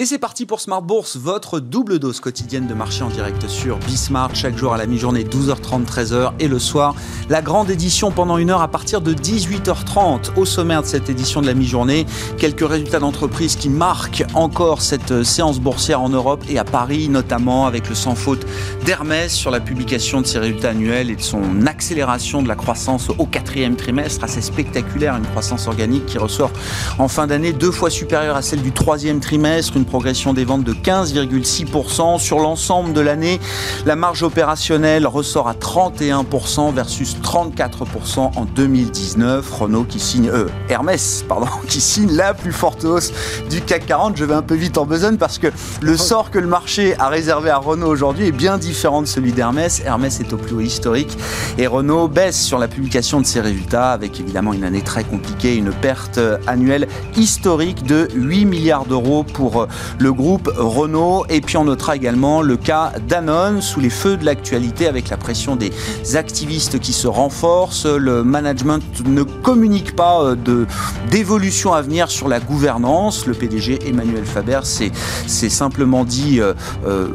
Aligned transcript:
Et 0.00 0.06
c'est 0.06 0.16
parti 0.16 0.46
pour 0.46 0.62
Smart 0.62 0.80
Bourse, 0.80 1.18
votre 1.18 1.60
double 1.60 1.98
dose 1.98 2.20
quotidienne 2.20 2.66
de 2.66 2.72
marché 2.72 3.02
en 3.02 3.10
direct 3.10 3.46
sur 3.48 3.76
Bismart, 3.80 4.34
chaque 4.34 4.56
jour 4.56 4.72
à 4.72 4.78
la 4.78 4.86
mi-journée 4.86 5.24
12h30, 5.24 5.84
13h 5.84 6.32
et 6.38 6.48
le 6.48 6.58
soir, 6.58 6.94
la 7.28 7.42
grande 7.42 7.68
édition 7.68 8.10
pendant 8.10 8.38
une 8.38 8.48
heure 8.48 8.62
à 8.62 8.68
partir 8.68 9.02
de 9.02 9.12
18h30. 9.12 10.38
Au 10.38 10.46
sommaire 10.46 10.80
de 10.80 10.86
cette 10.86 11.10
édition 11.10 11.42
de 11.42 11.46
la 11.46 11.52
mi-journée, 11.52 12.06
quelques 12.38 12.66
résultats 12.66 12.98
d'entreprise 12.98 13.56
qui 13.56 13.68
marquent 13.68 14.24
encore 14.32 14.80
cette 14.80 15.22
séance 15.22 15.60
boursière 15.60 16.00
en 16.00 16.08
Europe 16.08 16.44
et 16.48 16.58
à 16.58 16.64
Paris, 16.64 17.10
notamment 17.10 17.66
avec 17.66 17.86
le 17.90 17.94
sans 17.94 18.14
faute 18.14 18.46
d'Hermès 18.86 19.30
sur 19.30 19.50
la 19.50 19.60
publication 19.60 20.22
de 20.22 20.26
ses 20.26 20.38
résultats 20.38 20.70
annuels 20.70 21.10
et 21.10 21.16
de 21.16 21.20
son 21.20 21.66
accélération 21.66 22.40
de 22.40 22.48
la 22.48 22.56
croissance 22.56 23.10
au 23.18 23.26
quatrième 23.26 23.76
trimestre, 23.76 24.24
assez 24.24 24.40
spectaculaire, 24.40 25.14
une 25.16 25.26
croissance 25.26 25.66
organique 25.66 26.06
qui 26.06 26.16
ressort 26.16 26.52
en 26.98 27.08
fin 27.08 27.26
d'année 27.26 27.52
deux 27.52 27.70
fois 27.70 27.90
supérieure 27.90 28.36
à 28.36 28.40
celle 28.40 28.62
du 28.62 28.72
troisième 28.72 29.20
trimestre, 29.20 29.76
progression 29.90 30.32
des 30.32 30.44
ventes 30.44 30.62
de 30.62 30.72
15,6%. 30.72 32.20
Sur 32.20 32.38
l'ensemble 32.38 32.92
de 32.92 33.00
l'année, 33.00 33.40
la 33.86 33.96
marge 33.96 34.22
opérationnelle 34.22 35.04
ressort 35.04 35.48
à 35.48 35.54
31% 35.54 36.72
versus 36.72 37.16
34% 37.20 38.18
en 38.36 38.44
2019. 38.44 39.50
Renault 39.52 39.82
qui 39.82 39.98
signe, 39.98 40.30
euh, 40.30 40.46
Hermès, 40.68 41.24
pardon, 41.28 41.48
qui 41.68 41.80
signe 41.80 42.12
la 42.12 42.34
plus 42.34 42.52
forte 42.52 42.84
hausse 42.84 43.12
du 43.50 43.60
CAC 43.62 43.86
40. 43.86 44.16
Je 44.16 44.24
vais 44.24 44.34
un 44.34 44.42
peu 44.42 44.54
vite 44.54 44.78
en 44.78 44.86
besogne 44.86 45.16
parce 45.16 45.38
que 45.38 45.48
le 45.82 45.96
sort 45.96 46.30
que 46.30 46.38
le 46.38 46.46
marché 46.46 46.94
a 47.00 47.08
réservé 47.08 47.50
à 47.50 47.58
Renault 47.58 47.88
aujourd'hui 47.88 48.28
est 48.28 48.32
bien 48.32 48.58
différent 48.58 49.02
de 49.02 49.08
celui 49.08 49.32
d'Hermès. 49.32 49.82
Hermès 49.84 50.20
est 50.20 50.32
au 50.32 50.36
plus 50.36 50.54
haut 50.54 50.60
historique 50.60 51.18
et 51.58 51.66
Renault 51.66 52.06
baisse 52.06 52.40
sur 52.40 52.58
la 52.58 52.68
publication 52.68 53.20
de 53.20 53.26
ses 53.26 53.40
résultats 53.40 53.90
avec 53.90 54.20
évidemment 54.20 54.52
une 54.52 54.62
année 54.62 54.82
très 54.82 55.02
compliquée, 55.02 55.56
une 55.56 55.72
perte 55.72 56.20
annuelle 56.46 56.86
historique 57.16 57.82
de 57.82 58.06
8 58.14 58.44
milliards 58.44 58.84
d'euros 58.84 59.24
pour 59.24 59.66
le 59.98 60.12
groupe 60.12 60.50
Renault. 60.56 61.24
Et 61.28 61.40
puis 61.40 61.56
on 61.56 61.64
notera 61.64 61.96
également 61.96 62.42
le 62.42 62.56
cas 62.56 62.92
Danone 63.08 63.60
sous 63.60 63.80
les 63.80 63.90
feux 63.90 64.16
de 64.16 64.24
l'actualité 64.24 64.86
avec 64.86 65.08
la 65.08 65.16
pression 65.16 65.56
des 65.56 65.72
activistes 66.14 66.78
qui 66.78 66.92
se 66.92 67.06
renforce. 67.06 67.86
Le 67.86 68.22
management 68.22 68.82
ne 69.06 69.22
communique 69.22 69.96
pas 69.96 70.22
euh, 70.22 70.66
d'évolution 71.10 71.72
à 71.72 71.82
venir 71.82 72.10
sur 72.10 72.28
la 72.28 72.40
gouvernance. 72.40 73.26
Le 73.26 73.34
PDG 73.34 73.78
Emmanuel 73.86 74.24
Faber 74.24 74.60
s'est 74.62 75.48
simplement 75.48 76.04
dit 76.04 76.40
euh, 76.40 76.54
euh, 76.86 77.08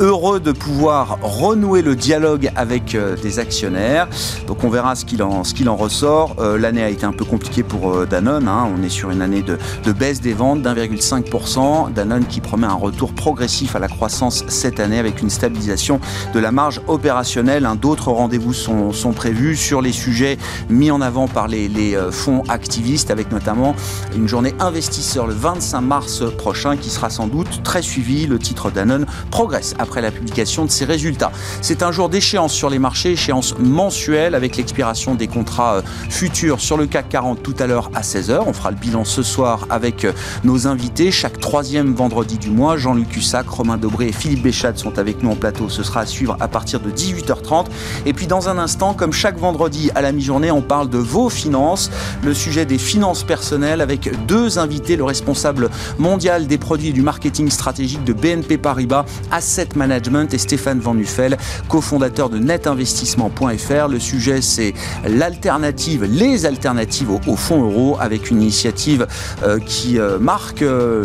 heureux 0.00 0.40
de 0.40 0.52
pouvoir 0.52 1.18
renouer 1.22 1.82
le 1.82 1.94
dialogue 1.94 2.50
avec 2.56 2.96
des 3.22 3.38
actionnaires. 3.38 4.08
Donc 4.46 4.64
on 4.64 4.68
verra 4.68 4.94
ce 4.94 5.04
qu'il 5.04 5.22
en, 5.22 5.42
en 5.42 5.76
ressort. 5.76 6.36
L'année 6.58 6.82
a 6.82 6.88
été 6.88 7.04
un 7.04 7.12
peu 7.12 7.24
compliquée 7.24 7.62
pour 7.62 8.06
Danone. 8.06 8.48
Hein. 8.48 8.68
On 8.76 8.82
est 8.82 8.88
sur 8.88 9.10
une 9.10 9.22
année 9.22 9.42
de, 9.42 9.58
de 9.84 9.92
baisse 9.92 10.20
des 10.20 10.32
ventes 10.32 10.62
d'1,5%. 10.62 11.91
Danone 11.92 12.26
qui 12.26 12.40
promet 12.40 12.66
un 12.66 12.74
retour 12.74 13.12
progressif 13.12 13.76
à 13.76 13.78
la 13.78 13.88
croissance 13.88 14.44
cette 14.48 14.80
année 14.80 14.98
avec 14.98 15.22
une 15.22 15.30
stabilisation 15.30 16.00
de 16.34 16.38
la 16.38 16.52
marge 16.52 16.80
opérationnelle. 16.88 17.68
D'autres 17.80 18.10
rendez-vous 18.10 18.52
sont, 18.52 18.92
sont, 18.92 19.12
prévus 19.12 19.56
sur 19.56 19.82
les 19.82 19.92
sujets 19.92 20.38
mis 20.68 20.90
en 20.90 21.00
avant 21.00 21.28
par 21.28 21.48
les, 21.48 21.94
euh, 21.94 22.10
fonds 22.10 22.42
activistes 22.48 23.10
avec 23.10 23.30
notamment 23.30 23.74
une 24.14 24.28
journée 24.28 24.54
investisseur 24.60 25.26
le 25.26 25.34
25 25.34 25.80
mars 25.80 26.22
prochain 26.36 26.76
qui 26.76 26.90
sera 26.90 27.10
sans 27.10 27.26
doute 27.26 27.62
très 27.62 27.82
suivi. 27.82 28.26
Le 28.26 28.38
titre 28.38 28.70
Danone 28.70 29.06
progresse 29.30 29.74
après 29.78 30.00
la 30.00 30.10
publication 30.10 30.64
de 30.64 30.70
ses 30.70 30.84
résultats. 30.84 31.32
C'est 31.60 31.82
un 31.82 31.92
jour 31.92 32.08
d'échéance 32.08 32.52
sur 32.52 32.70
les 32.70 32.78
marchés, 32.78 33.12
échéance 33.12 33.54
mensuelle 33.58 34.34
avec 34.34 34.56
l'expiration 34.56 35.14
des 35.14 35.28
contrats 35.28 35.76
euh, 35.76 35.82
futurs 36.10 36.60
sur 36.60 36.76
le 36.76 36.86
CAC 36.86 37.08
40 37.08 37.42
tout 37.42 37.54
à 37.58 37.66
l'heure 37.66 37.90
à 37.94 38.02
16h. 38.02 38.42
On 38.46 38.52
fera 38.52 38.70
le 38.70 38.76
bilan 38.76 39.04
ce 39.04 39.22
soir 39.22 39.66
avec 39.70 40.04
euh, 40.04 40.12
nos 40.44 40.66
invités 40.66 41.10
chaque 41.10 41.38
troisième 41.38 41.81
vendredi 41.90 42.38
du 42.38 42.50
mois. 42.50 42.76
Jean-Luc 42.76 43.08
Cussac, 43.08 43.48
Romain 43.48 43.76
Dobré 43.76 44.08
et 44.08 44.12
Philippe 44.12 44.42
Béchat 44.42 44.76
sont 44.76 44.98
avec 44.98 45.22
nous 45.22 45.30
en 45.30 45.36
plateau. 45.36 45.68
Ce 45.68 45.82
sera 45.82 46.00
à 46.00 46.06
suivre 46.06 46.36
à 46.40 46.48
partir 46.48 46.80
de 46.80 46.90
18h30. 46.90 47.66
Et 48.06 48.12
puis 48.12 48.26
dans 48.26 48.48
un 48.48 48.58
instant, 48.58 48.94
comme 48.94 49.12
chaque 49.12 49.38
vendredi 49.38 49.90
à 49.94 50.02
la 50.02 50.12
mi-journée, 50.12 50.50
on 50.50 50.62
parle 50.62 50.88
de 50.88 50.98
vos 50.98 51.28
finances, 51.28 51.90
le 52.22 52.34
sujet 52.34 52.64
des 52.64 52.78
finances 52.78 53.24
personnelles 53.24 53.80
avec 53.80 54.10
deux 54.26 54.58
invités, 54.58 54.96
le 54.96 55.04
responsable 55.04 55.70
mondial 55.98 56.46
des 56.46 56.58
produits 56.58 56.88
et 56.88 56.92
du 56.92 57.02
marketing 57.02 57.50
stratégique 57.50 58.04
de 58.04 58.12
BNP 58.12 58.58
Paribas, 58.58 59.04
Asset 59.30 59.70
Management 59.74 60.32
et 60.32 60.38
Stéphane 60.38 60.80
Van 60.80 60.94
Nuffel, 60.94 61.36
cofondateur 61.68 62.30
de 62.30 62.38
netinvestissement.fr. 62.38 63.88
Le 63.88 63.98
sujet 63.98 64.40
c'est 64.40 64.74
l'alternative, 65.06 66.04
les 66.04 66.46
alternatives 66.46 67.10
au, 67.10 67.36
fonds 67.36 67.62
euro 67.62 67.96
avec 67.98 68.30
une 68.30 68.42
initiative 68.42 69.06
euh, 69.42 69.58
qui 69.58 69.98
euh, 69.98 70.18
marque 70.18 70.62
euh, 70.62 71.04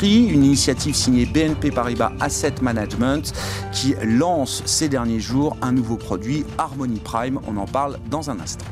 une 0.00 0.44
initiative 0.44 0.94
signée 0.94 1.26
BNP 1.26 1.70
Paribas 1.70 2.12
Asset 2.18 2.54
Management 2.62 3.32
qui 3.72 3.94
lance 4.02 4.62
ces 4.64 4.88
derniers 4.88 5.20
jours 5.20 5.56
un 5.62 5.72
nouveau 5.72 5.96
produit, 5.96 6.44
Harmony 6.58 6.98
Prime. 6.98 7.38
On 7.46 7.56
en 7.56 7.66
parle 7.66 7.98
dans 8.10 8.30
un 8.30 8.40
instant. 8.40 8.64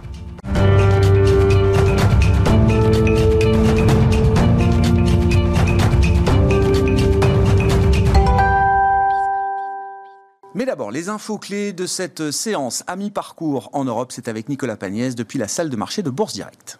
Mais 10.54 10.66
d'abord, 10.66 10.90
les 10.90 11.08
infos 11.08 11.38
clés 11.38 11.72
de 11.72 11.86
cette 11.86 12.32
séance 12.32 12.82
à 12.86 12.96
mi-parcours 12.96 13.70
en 13.72 13.84
Europe, 13.84 14.10
c'est 14.12 14.26
avec 14.26 14.48
Nicolas 14.48 14.76
Pagnès 14.76 15.14
depuis 15.14 15.38
la 15.38 15.48
salle 15.48 15.70
de 15.70 15.76
marché 15.76 16.02
de 16.02 16.10
Bourse 16.10 16.32
Directe. 16.32 16.78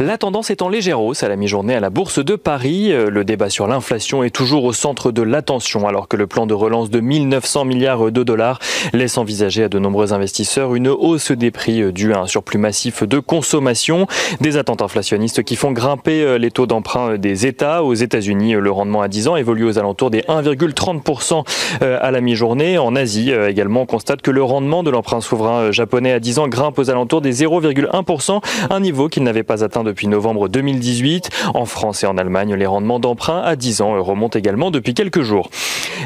La 0.00 0.18
tendance 0.18 0.50
est 0.50 0.62
en 0.62 0.68
légère 0.68 1.00
hausse 1.00 1.22
à 1.22 1.28
la 1.28 1.36
mi-journée 1.36 1.74
à 1.74 1.80
la 1.80 1.90
Bourse 1.90 2.18
de 2.18 2.34
Paris. 2.34 2.92
Euh, 2.92 3.08
le 3.08 3.24
débat 3.24 3.50
sur 3.50 3.66
l'inflation 3.66 4.24
est 4.24 4.30
toujours 4.30 4.64
au 4.64 4.72
centre 4.72 5.12
de 5.12 5.22
l'attention 5.22 5.86
alors 5.86 6.08
que 6.08 6.16
le 6.16 6.26
plan 6.26 6.46
de 6.46 6.54
relance 6.54 6.90
de 6.90 7.00
1900 7.00 7.64
milliards 7.66 8.10
de 8.10 8.22
dollars 8.22 8.58
laisse 8.92 9.16
envisager 9.16 9.64
à 9.64 9.68
de 9.68 9.78
nombreux 9.78 10.12
investisseurs 10.12 10.74
une 10.74 10.88
hausse 10.88 11.30
des 11.30 11.50
prix 11.50 11.82
euh, 11.82 11.92
due 11.92 12.14
à 12.14 12.20
un 12.20 12.26
surplus 12.26 12.58
massif 12.58 13.04
de 13.04 13.18
consommation. 13.20 14.06
Des 14.40 14.56
attentes 14.56 14.82
inflationnistes 14.82 15.42
qui 15.44 15.56
font 15.56 15.72
grimper 15.72 16.22
euh, 16.22 16.38
les 16.38 16.50
taux 16.50 16.66
d'emprunt 16.66 17.16
des 17.16 17.46
États. 17.46 17.84
Aux 17.84 17.94
États-Unis, 17.94 18.54
le 18.54 18.70
rendement 18.70 19.02
à 19.02 19.08
10 19.08 19.28
ans 19.28 19.36
évolue 19.36 19.64
aux 19.64 19.78
alentours 19.78 20.10
des 20.10 20.22
1,30% 20.22 21.44
à 21.80 22.10
la 22.10 22.20
mi-journée. 22.20 22.78
En 22.78 22.96
Asie 22.96 23.30
également, 23.30 23.82
on 23.82 23.86
constate 23.86 24.22
que 24.22 24.30
le 24.30 24.42
rendement 24.42 24.82
de 24.82 24.90
l'emprunt 24.90 25.20
souverain 25.20 25.70
japonais 25.70 26.12
à 26.12 26.20
10 26.20 26.38
ans 26.38 26.48
grimpe 26.48 26.78
aux 26.78 26.90
alentours 26.90 27.20
des 27.20 27.44
0,1%, 27.44 28.40
un 28.70 28.80
niveau 28.80 29.08
qu'il 29.08 29.22
n'avait 29.22 29.42
pas 29.42 29.62
depuis 29.84 30.06
novembre 30.06 30.48
2018. 30.48 31.30
En 31.54 31.66
France 31.66 32.04
et 32.04 32.06
en 32.06 32.16
Allemagne, 32.16 32.54
les 32.54 32.66
rendements 32.66 33.00
d'emprunt 33.00 33.42
à 33.42 33.56
10 33.56 33.80
ans 33.80 34.02
remontent 34.02 34.38
également 34.38 34.70
depuis 34.70 34.94
quelques 34.94 35.22
jours. 35.22 35.50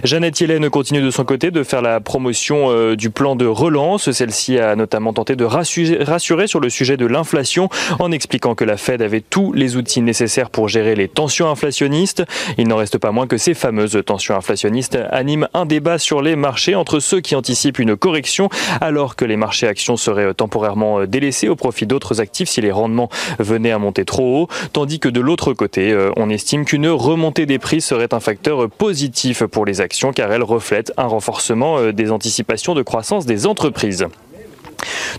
Jeannette 0.05 0.41
Yellen 0.41 0.71
continue 0.71 1.03
de 1.03 1.11
son 1.11 1.25
côté 1.25 1.51
de 1.51 1.63
faire 1.63 1.83
la 1.83 2.01
promotion 2.01 2.71
euh, 2.71 2.97
du 2.97 3.11
plan 3.11 3.37
de 3.37 3.47
relance. 3.47 4.11
Celle-ci 4.11 4.59
a 4.59 4.77
notamment 4.77 5.13
tenté 5.13 5.37
de 5.37 5.45
rassurer 5.45 6.47
sur 6.47 6.61
le 6.61 6.71
sujet 6.71 6.97
de 6.97 7.07
l'inflation 7.07 7.69
en 7.99 8.13
expliquant 8.13 8.55
que 8.55 8.65
la 8.65 8.77
Fed 8.77 9.03
avait 9.03 9.21
tous 9.21 9.53
les 9.53 9.77
outils 9.77 10.01
nécessaires 10.01 10.51
pour 10.51 10.69
gérer 10.69 10.95
les 10.95 11.09
tensions 11.09 11.51
inflationnistes. 11.51 12.25
Il 12.57 12.69
n'en 12.69 12.77
reste 12.77 12.99
pas 12.99 13.13
moins 13.13 13.27
que 13.27 13.37
ces 13.37 13.55
fameuses 13.55 14.01
tensions 14.07 14.37
inflationnistes 14.37 14.99
animent 15.11 15.49
un 15.55 15.67
débat 15.67 15.99
sur 15.99 16.23
les 16.23 16.37
marchés 16.37 16.75
entre 16.75 17.01
ceux 17.01 17.21
qui 17.21 17.35
anticipent 17.35 17.79
une 17.79 17.97
correction 17.97 18.49
alors 18.81 19.17
que 19.17 19.25
les 19.25 19.37
marchés 19.37 19.67
actions 19.67 19.97
seraient 19.97 20.33
temporairement 20.35 21.05
délaissés 21.05 21.49
au 21.49 21.57
profit 21.57 21.87
d'autres 21.87 22.21
actifs 22.21 22.49
si 22.49 22.61
les 22.61 22.73
rendements 22.73 23.11
venait 23.51 23.73
à 23.73 23.79
monter 23.79 24.05
trop 24.05 24.43
haut, 24.43 24.49
tandis 24.73 25.01
que 25.01 25.09
de 25.09 25.21
l'autre 25.21 25.53
côté, 25.53 25.93
euh, 25.93 26.11
on 26.17 26.31
estime 26.31 26.65
qu'une 26.65 26.89
remontée 26.89 27.47
des 27.47 27.59
prix 27.59 27.81
serait 27.81 28.15
un 28.15 28.21
facteur 28.21 28.71
positif 28.71 29.45
pour 29.45 29.67
les 29.67 29.81
actions 29.81 30.13
car 30.13 30.33
elle 30.33 30.43
reflète 30.43 30.93
un 30.97 31.07
renforcement 31.07 31.79
euh, 31.79 31.93
des 31.93 32.11
anticipations 32.13 32.75
de 32.75 32.83
croissance 32.83 33.27
des 33.27 33.47
entreprises. 33.47 34.07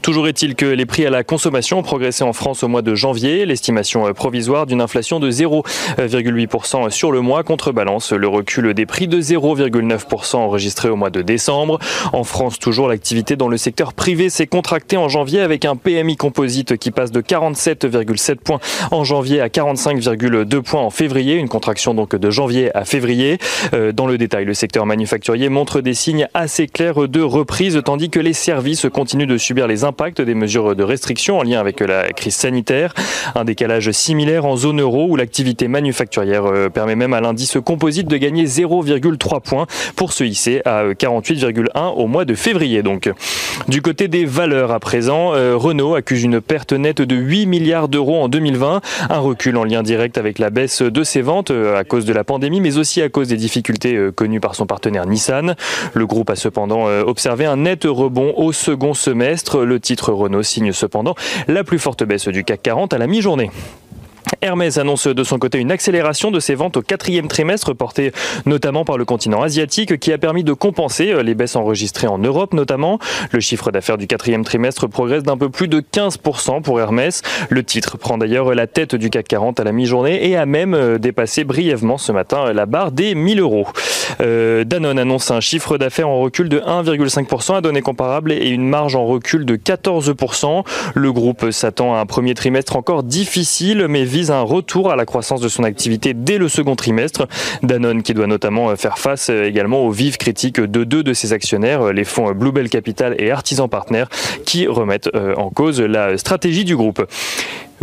Toujours 0.02 0.28
est-il 0.28 0.56
que 0.56 0.66
les 0.66 0.85
prix 0.85 1.06
à 1.06 1.09
la 1.09 1.24
consommation 1.24 1.80
ont 1.80 1.84
progressé 1.84 2.24
en 2.24 2.34
France 2.34 2.64
au 2.64 2.68
mois 2.68 2.82
de 2.82 2.96
janvier. 2.96 3.46
L'estimation 3.46 4.08
euh, 4.08 4.14
provisoire 4.14 4.66
d'une 4.66 4.82
inflation 4.82 5.20
de 5.20 5.30
0,8% 5.30 6.90
sur 6.90 7.12
le 7.12 7.22
mois 7.22 7.44
contrebalance 7.44 8.12
le 8.12 8.28
recul 8.28 8.74
des 8.74 8.85
prix 8.85 9.08
de 9.08 9.22
0,9% 9.22 10.38
enregistré 10.38 10.90
au 10.90 10.96
mois 10.96 11.09
de 11.09 11.22
décembre. 11.22 11.80
En 12.14 12.24
France, 12.24 12.59
toujours 12.59 12.88
l'activité 12.88 13.35
dans 13.35 13.47
le 13.47 13.58
secteur 13.58 13.94
privé 13.94 14.30
s'est 14.30 14.47
contractée 14.47 14.97
en 14.97 15.09
janvier 15.09 15.41
avec 15.41 15.66
un 15.66 15.76
PMI 15.76 16.18
composite 16.18 16.78
qui 16.78 16.91
passe 16.91 17.12
de 17.12 17.22
47,7 17.22 18.35
points 18.35 18.59
en 18.91 19.03
janvier 19.03 19.41
à 19.41 19.47
45,2 19.47 20.62
points 20.62 20.82
en 20.82 20.90
février, 20.90 21.35
une 21.35 21.50
contraction 21.50 21.94
donc 21.94 22.16
de 22.16 22.30
janvier 22.30 22.76
à 22.76 22.85
février. 22.85 23.38
Euh, 23.74 23.91
dans 23.91 24.08
le 24.08 24.18
détail, 24.18 24.46
le 24.46 24.53
secteur 24.53 24.85
manufacturier 24.85 25.50
montre 25.50 25.82
des 25.82 25.94
signes 25.94 26.28
assez 26.34 26.68
clairs 26.68 27.08
de 27.08 27.22
reprise 27.22 27.82
tandis 27.84 28.09
que 28.09 28.20
les 28.20 28.34
services 28.34 28.88
continuent 28.91 29.28
de 29.28 29.38
subir 29.52 29.68
les 29.68 29.84
impacts 29.84 30.22
des 30.22 30.34
mesures 30.34 30.78
de 30.78 30.84
restriction 30.84 31.40
en 31.40 31.44
lien 31.44 31.59
avec 31.59 31.82
la 31.82 32.14
crise 32.14 32.36
sanitaire. 32.36 32.94
Un 33.36 33.44
décalage 33.44 33.92
similaire 33.92 34.46
en 34.46 34.56
zone 34.56 34.80
euro 34.80 35.08
où 35.09 35.18
l'activité 35.18 35.68
manufacturière 35.68 36.46
euh, 36.46 36.70
permet 36.70 36.96
même 36.96 37.14
à 37.14 37.20
l'indice 37.20 37.58
composite 37.66 38.08
de 38.08 38.16
gagner 38.16 38.46
0,3 38.46 39.42
points 39.42 39.68
pour 39.98 40.14
se 40.14 40.24
hisser 40.24 40.62
à 40.64 40.86
48,1 40.94 41.96
au 41.98 42.08
mois 42.08 42.24
de 42.24 42.34
février. 42.34 42.82
Donc, 42.82 43.12
du 43.68 43.82
côté 43.82 44.08
des 44.08 44.24
valeurs 44.24 44.72
à 44.72 44.80
présent, 44.80 45.34
euh, 45.34 45.58
Renault 45.58 45.96
accuse 45.96 46.24
une 46.24 46.40
perte 46.40 46.72
nette 46.72 47.02
de 47.02 47.16
8 47.18 47.46
milliards 47.46 47.90
d'euros 47.90 48.24
en 48.24 48.30
2020, 48.30 48.80
un 49.09 49.20
recul 49.20 49.58
en 49.58 49.66
lien 49.66 49.84
direct 49.84 50.18
avec 50.18 50.40
la 50.40 50.50
baisse 50.50 50.82
de 50.82 51.04
ses 51.04 51.22
ventes 51.22 51.52
euh, 51.52 51.78
à 51.78 51.84
cause 51.84 52.06
de 52.06 52.14
la 52.14 52.24
pandémie, 52.24 52.62
mais 52.62 52.78
aussi 52.78 53.02
à 53.02 53.09
cause 53.09 53.28
des 53.28 53.36
difficultés 53.36 54.00
connues 54.16 54.40
par 54.40 54.56
son 54.56 54.66
partenaire 54.66 55.06
Nissan. 55.06 55.56
Le 55.94 56.08
groupe 56.08 56.30
a 56.30 56.38
cependant 56.38 56.86
observé 56.86 57.46
un 57.46 57.58
net 57.58 57.84
rebond 57.84 58.34
au 58.38 58.54
second 58.54 58.94
semestre. 58.94 59.41
Le 59.64 59.79
titre 59.79 60.14
Renault 60.14 60.43
signe 60.43 60.72
cependant 60.72 61.16
la 61.47 61.64
plus 61.64 61.79
forte 61.79 62.03
baisse 62.03 62.28
du 62.28 62.43
CAC 62.43 62.61
40 62.64 62.93
à 62.93 62.97
la 62.97 63.08
mi-journée. 63.08 63.52
Hermès 64.43 64.79
annonce 64.79 65.05
de 65.05 65.23
son 65.23 65.38
côté 65.38 65.59
une 65.59 65.72
accélération 65.72 66.32
de 66.32 66.40
ses 66.40 66.55
ventes 66.55 66.78
au 66.78 66.82
quatrième 66.82 67.28
trimestre, 67.28 67.73
portée 67.76 68.11
notamment 68.47 68.85
par 68.85 68.97
le 68.97 69.05
continent 69.05 69.43
asiatique, 69.43 69.99
qui 69.99 70.11
a 70.11 70.17
permis 70.17 70.43
de 70.43 70.53
compenser 70.53 71.11
euh, 71.11 71.22
les 71.22 71.35
baisses 71.35 71.55
enregistrées 71.55 72.08
en 72.08 72.17
Europe 72.17 72.53
notamment. 72.53 72.97
Le 73.32 73.40
chiffre 73.40 73.72
d'affaires 73.72 73.99
du 73.99 74.08
quatrième 74.08 74.43
trimestre 74.43 74.88
progresse 74.90 75.22
d'un 75.22 75.38
peu 75.38 75.49
plus 75.49 75.67
de 75.67 75.79
15% 75.79 76.64
pour 76.64 76.79
Hermès. 76.79 77.22
Le 77.49 77.64
titre 77.64 77.97
prend 77.97 78.17
d'ailleurs 78.17 78.55
la 78.55 78.66
tête 78.66 78.96
du 78.96 79.11
CAC 79.11 79.28
40 79.28 79.59
à 79.59 79.64
la 79.64 79.72
mi-journée 79.72 80.28
et 80.28 80.35
a 80.35 80.47
même 80.47 80.73
euh, 80.73 80.97
dépassé 80.97 81.44
brièvement 81.44 81.99
ce 81.99 82.11
matin 82.11 82.52
la 82.52 82.66
barre 82.66 82.91
des 82.91 83.14
1000 83.14 83.41
euros. 83.41 83.67
Euh, 84.22 84.64
Danone 84.64 84.97
annonce 84.97 85.29
un 85.29 85.40
chiffre 85.40 85.78
d'affaires 85.78 86.09
en 86.09 86.20
recul 86.20 86.49
de 86.49 86.59
1,5% 86.59 87.58
à 87.58 87.61
données 87.61 87.82
comparables 87.82 88.32
et 88.32 88.49
une 88.49 88.67
marge 88.67 88.96
en 88.96 89.05
recul 89.05 89.46
de 89.46 89.55
14%. 89.55 90.64
Le 90.96 91.14
groupe 91.14 91.52
s'attend 91.52 91.94
à 91.94 91.99
un 91.99 92.08
premier 92.08 92.34
trimestre 92.34 92.76
encore 92.76 93.03
difficile, 93.03 93.85
mais 93.87 94.03
vise 94.03 94.31
un 94.32 94.42
retour 94.42 94.92
à 94.92 94.96
la 94.96 95.06
croissance 95.06 95.42
de 95.42 95.48
son 95.48 95.64
activité 95.64 96.14
dès 96.14 96.38
le 96.38 96.50
second 96.50 96.76
trimestre. 96.76 97.28
Danone 97.64 98.04
qui 98.04 98.14
doit 98.14 98.28
notamment 98.28 98.70
euh, 98.70 98.76
faire 98.76 98.98
face 98.98 99.30
euh, 99.30 99.46
également 99.46 99.86
aux 99.86 99.92
vives 99.92 100.18
critiques 100.18 100.60
de 100.60 100.84
deux 100.84 101.04
de 101.04 101.14
ses 101.14 101.34
actionnaires, 101.34 101.88
euh, 101.88 101.94
les 101.94 102.04
fonds 102.04 102.32
Bluebell 102.32 102.70
Capital 102.70 103.16
et 103.20 103.32
Artisan 103.32 103.68
Partners, 103.68 104.06
qui 104.46 104.68
remettent 104.68 105.10
en 105.38 105.50
cause 105.50 105.82
la 105.82 106.18
stratégie 106.18 106.66
du 106.66 106.76
groupe. 106.76 107.06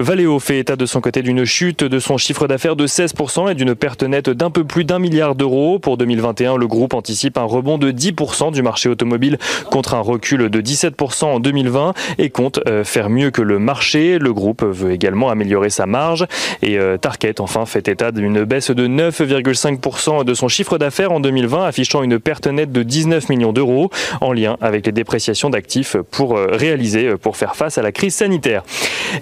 Valeo 0.00 0.39
fait 0.39 0.61
état 0.61 0.77
de 0.77 0.87
son 0.87 1.00
côté 1.00 1.23
d'une 1.23 1.45
chute 1.45 1.83
de 1.83 1.99
son 1.99 2.19
chiffre 2.19 2.47
d'affaires 2.47 2.77
de 2.77 2.87
16% 2.87 3.50
et 3.50 3.56
d'une 3.56 3.75
perte 3.75 4.05
nette 4.05 4.31
d'un 4.31 4.49
peu 4.49 4.62
plus 4.62 4.85
d'un 4.85 5.00
milliard 5.00 5.35
d'euros. 5.35 5.81
Pour 5.81 5.97
2021, 5.97 6.56
le 6.56 6.69
groupe 6.69 6.95
anticipe 6.95 7.37
un 7.37 7.43
rebond 7.43 7.79
de 7.79 7.91
10% 7.91 8.53
du 8.53 8.62
marché 8.62 8.89
automobile 8.89 9.39
contre 9.73 9.95
un 9.95 10.00
recul 10.00 10.50
de 10.50 10.61
17% 10.61 11.25
en 11.25 11.41
2020 11.41 11.95
et 12.19 12.31
compte 12.31 12.61
euh, 12.69 12.85
faire 12.85 13.11
mieux 13.11 13.33
que 13.33 13.43
le 13.43 13.59
marché. 13.59 14.21
Le 14.21 14.33
groupe 14.33 14.62
veut 14.62 14.93
également 14.93 15.31
améliorer 15.31 15.69
sa 15.69 15.87
marge 15.87 16.27
et 16.62 16.79
euh, 16.79 16.97
Target 16.97 17.41
enfin 17.41 17.67
fait 17.67 17.89
état 17.89 18.12
d'une 18.12 18.45
baisse 18.45 18.71
de 18.71 18.87
9,5% 18.87 20.23
de 20.23 20.35
son 20.35 20.47
chiffre 20.47 20.79
d'affaires 20.79 21.11
en 21.11 21.19
2020 21.19 21.65
affichant 21.65 22.05
une 22.05 22.21
perte 22.21 22.47
nette 22.47 22.71
de 22.71 22.85
19 22.85 23.31
millions 23.31 23.53
d'euros 23.53 23.91
en 24.21 24.33
lien 24.33 24.59
avec 24.61 24.87
les 24.87 24.93
dépréciations 24.93 25.50
d'actifs 25.50 25.97
pour 26.12 26.37
euh, 26.37 26.50
réaliser 26.53 27.17
pour 27.17 27.37
faire 27.37 27.56
face 27.56 27.79
à 27.79 27.83
la 27.83 27.91
crise 27.91 28.15
sanitaire. 28.15 28.62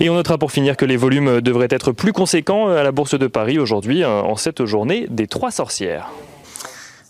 Et 0.01 0.11
on 0.11 0.15
notera 0.15 0.37
pour 0.37 0.53
finir 0.53 0.66
que 0.75 0.85
les 0.85 0.97
volumes 0.97 1.41
devraient 1.41 1.69
être 1.71 1.93
plus 1.93 2.13
conséquents 2.13 2.69
à 2.69 2.83
la 2.83 2.91
Bourse 2.91 3.17
de 3.17 3.29
Paris 3.29 3.59
aujourd'hui, 3.59 4.03
euh, 4.03 4.23
en 4.23 4.35
cette 4.35 4.65
journée 4.65 5.07
des 5.09 5.29
trois 5.29 5.53
sorcières. 5.53 6.11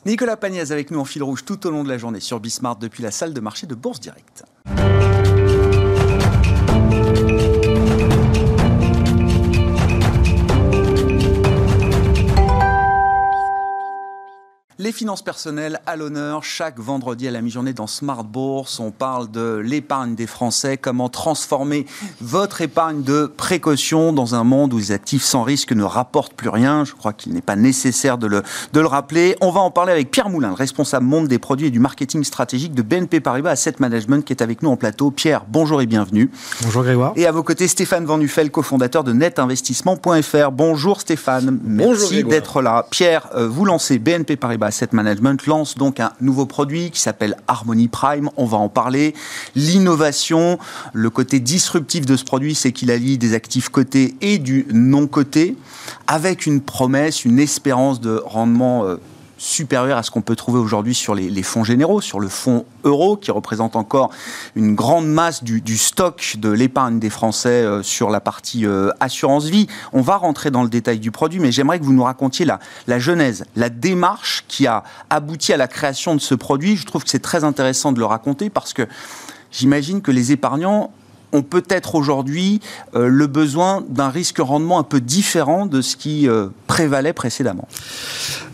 Nicolas 0.04 0.36
Pagnès 0.36 0.70
avec 0.70 0.90
nous 0.90 1.00
en 1.00 1.04
fil 1.04 1.22
rouge 1.22 1.44
tout 1.44 1.66
au 1.66 1.70
long 1.70 1.82
de 1.82 1.88
la 1.88 1.96
journée 1.96 2.20
sur 2.20 2.38
Bismart 2.38 2.76
depuis 2.76 3.02
la 3.02 3.10
salle 3.10 3.32
de 3.32 3.40
marché 3.40 3.66
de 3.66 3.74
Bourse 3.74 4.00
Direct. 4.00 4.44
Les 14.78 14.92
finances 14.92 15.22
personnelles 15.22 15.80
à 15.86 15.96
l'honneur 15.96 16.44
chaque 16.44 16.78
vendredi 16.78 17.26
à 17.26 17.30
la 17.30 17.40
mi-journée 17.40 17.72
dans 17.72 17.86
Smart 17.86 18.24
Bourse. 18.24 18.78
On 18.78 18.90
parle 18.90 19.30
de 19.30 19.56
l'épargne 19.64 20.14
des 20.14 20.26
Français, 20.26 20.76
comment 20.76 21.08
transformer 21.08 21.86
votre 22.20 22.60
épargne 22.60 23.02
de 23.02 23.24
précaution 23.24 24.12
dans 24.12 24.34
un 24.34 24.44
monde 24.44 24.74
où 24.74 24.78
les 24.78 24.92
actifs 24.92 25.22
sans 25.22 25.44
risque 25.44 25.72
ne 25.72 25.82
rapportent 25.82 26.34
plus 26.34 26.50
rien. 26.50 26.84
Je 26.84 26.92
crois 26.92 27.14
qu'il 27.14 27.32
n'est 27.32 27.40
pas 27.40 27.56
nécessaire 27.56 28.18
de 28.18 28.26
le, 28.26 28.42
de 28.74 28.80
le 28.80 28.86
rappeler. 28.86 29.34
On 29.40 29.50
va 29.50 29.60
en 29.60 29.70
parler 29.70 29.92
avec 29.92 30.10
Pierre 30.10 30.28
Moulin, 30.28 30.48
le 30.48 30.54
responsable 30.54 31.06
monde 31.06 31.26
des 31.26 31.38
produits 31.38 31.68
et 31.68 31.70
du 31.70 31.80
marketing 31.80 32.22
stratégique 32.22 32.74
de 32.74 32.82
BNP 32.82 33.20
Paribas 33.20 33.52
Asset 33.52 33.76
Management 33.78 34.26
qui 34.26 34.34
est 34.34 34.42
avec 34.42 34.60
nous 34.60 34.68
en 34.68 34.76
plateau. 34.76 35.10
Pierre, 35.10 35.46
bonjour 35.48 35.80
et 35.80 35.86
bienvenue. 35.86 36.30
Bonjour 36.60 36.82
Grégoire. 36.82 37.14
Et 37.16 37.26
à 37.26 37.32
vos 37.32 37.42
côtés, 37.42 37.66
Stéphane 37.66 38.04
Van 38.04 38.18
Nuffel, 38.18 38.50
cofondateur 38.50 39.04
de 39.04 39.14
netinvestissement.fr. 39.14 40.50
Bonjour 40.52 41.00
Stéphane, 41.00 41.60
merci 41.64 42.24
d'être 42.24 42.60
là. 42.60 42.86
Pierre, 42.90 43.30
euh, 43.34 43.48
vous 43.48 43.64
lancez 43.64 43.98
BNP 43.98 44.36
Paribas 44.36 44.65
Asset 44.66 44.88
Management 44.92 45.46
lance 45.46 45.76
donc 45.76 46.00
un 46.00 46.12
nouveau 46.20 46.46
produit 46.46 46.90
qui 46.90 47.00
s'appelle 47.00 47.36
Harmony 47.48 47.88
Prime. 47.88 48.30
On 48.36 48.44
va 48.44 48.58
en 48.58 48.68
parler. 48.68 49.14
L'innovation, 49.54 50.58
le 50.92 51.10
côté 51.10 51.40
disruptif 51.40 52.06
de 52.06 52.16
ce 52.16 52.24
produit, 52.24 52.54
c'est 52.54 52.72
qu'il 52.72 52.90
allie 52.90 53.18
des 53.18 53.34
actifs 53.34 53.68
cotés 53.68 54.14
et 54.20 54.38
du 54.38 54.66
non 54.72 55.06
coté, 55.06 55.56
avec 56.06 56.46
une 56.46 56.60
promesse, 56.60 57.24
une 57.24 57.38
espérance 57.38 58.00
de 58.00 58.22
rendement 58.24 58.84
euh, 58.84 58.96
supérieur 59.38 59.98
à 59.98 60.02
ce 60.02 60.10
qu'on 60.10 60.22
peut 60.22 60.36
trouver 60.36 60.58
aujourd'hui 60.58 60.94
sur 60.94 61.14
les, 61.14 61.42
fonds 61.42 61.64
généraux, 61.64 62.00
sur 62.00 62.20
le 62.20 62.28
fonds 62.28 62.64
euro, 62.84 63.16
qui 63.16 63.30
représente 63.30 63.76
encore 63.76 64.10
une 64.54 64.74
grande 64.74 65.06
masse 65.06 65.44
du, 65.44 65.78
stock 65.78 66.36
de 66.38 66.50
l'épargne 66.50 66.98
des 66.98 67.10
Français 67.10 67.48
euh, 67.48 67.82
sur 67.82 68.10
la 68.10 68.20
partie 68.20 68.66
euh, 68.66 68.90
assurance 69.00 69.46
vie. 69.46 69.66
On 69.92 70.00
va 70.00 70.16
rentrer 70.16 70.50
dans 70.50 70.62
le 70.62 70.68
détail 70.68 70.98
du 70.98 71.10
produit, 71.10 71.38
mais 71.38 71.52
j'aimerais 71.52 71.78
que 71.78 71.84
vous 71.84 71.92
nous 71.92 72.02
racontiez 72.02 72.46
la 72.46 72.98
genèse, 72.98 73.44
la 73.56 73.68
démarche 73.68 74.44
qui 74.48 74.66
a 74.66 74.82
abouti 75.10 75.52
à 75.52 75.56
la 75.56 75.68
création 75.68 76.14
de 76.14 76.20
ce 76.20 76.34
produit. 76.34 76.76
Je 76.76 76.86
trouve 76.86 77.04
que 77.04 77.10
c'est 77.10 77.18
très 77.18 77.44
intéressant 77.44 77.92
de 77.92 77.98
le 77.98 78.06
raconter 78.06 78.50
parce 78.50 78.72
que 78.72 78.86
j'imagine 79.50 80.00
que 80.00 80.10
les 80.10 80.32
épargnants 80.32 80.90
ont 81.32 81.42
peut-être 81.42 81.94
aujourd'hui 81.94 82.60
euh, 82.94 83.08
le 83.08 83.26
besoin 83.26 83.84
d'un 83.88 84.08
risque-rendement 84.08 84.78
un 84.78 84.82
peu 84.82 85.00
différent 85.00 85.66
de 85.66 85.80
ce 85.80 85.96
qui 85.96 86.28
euh, 86.28 86.48
prévalait 86.66 87.12
précédemment. 87.12 87.68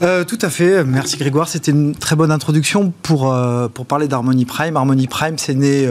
Euh, 0.02 0.24
tout 0.24 0.38
à 0.42 0.50
fait. 0.50 0.84
Merci 0.84 1.16
Grégoire. 1.16 1.48
C'était 1.48 1.72
une 1.72 1.94
très 1.94 2.16
bonne 2.16 2.30
introduction 2.30 2.92
pour, 3.02 3.34
pour 3.74 3.86
parler 3.86 4.08
d'Harmony 4.08 4.44
Prime. 4.44 4.76
Harmony 4.76 5.06
Prime, 5.06 5.38
c'est 5.38 5.54
né 5.54 5.88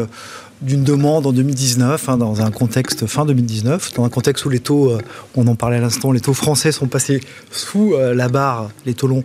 d'une 0.62 0.84
demande 0.84 1.26
en 1.26 1.32
2019, 1.32 2.10
hein, 2.10 2.18
dans 2.18 2.42
un 2.42 2.52
contexte 2.52 3.08
fin 3.08 3.26
2019, 3.26 3.94
dans 3.94 4.04
un 4.04 4.10
contexte 4.10 4.46
où 4.46 4.50
les 4.50 4.60
taux, 4.60 4.92
euh, 4.92 5.00
on 5.36 5.48
en 5.48 5.56
parlait 5.56 5.78
à 5.78 5.82
l'instant, 5.82 6.12
les 6.12 6.20
taux 6.20 6.34
français 6.34 6.72
sont 6.72 6.88
passés 6.88 7.20
sous 7.50 7.94
euh, 7.94 8.14
la 8.14 8.30
barre, 8.30 8.70
les 8.86 8.94
taux 8.94 9.08
longs, 9.08 9.24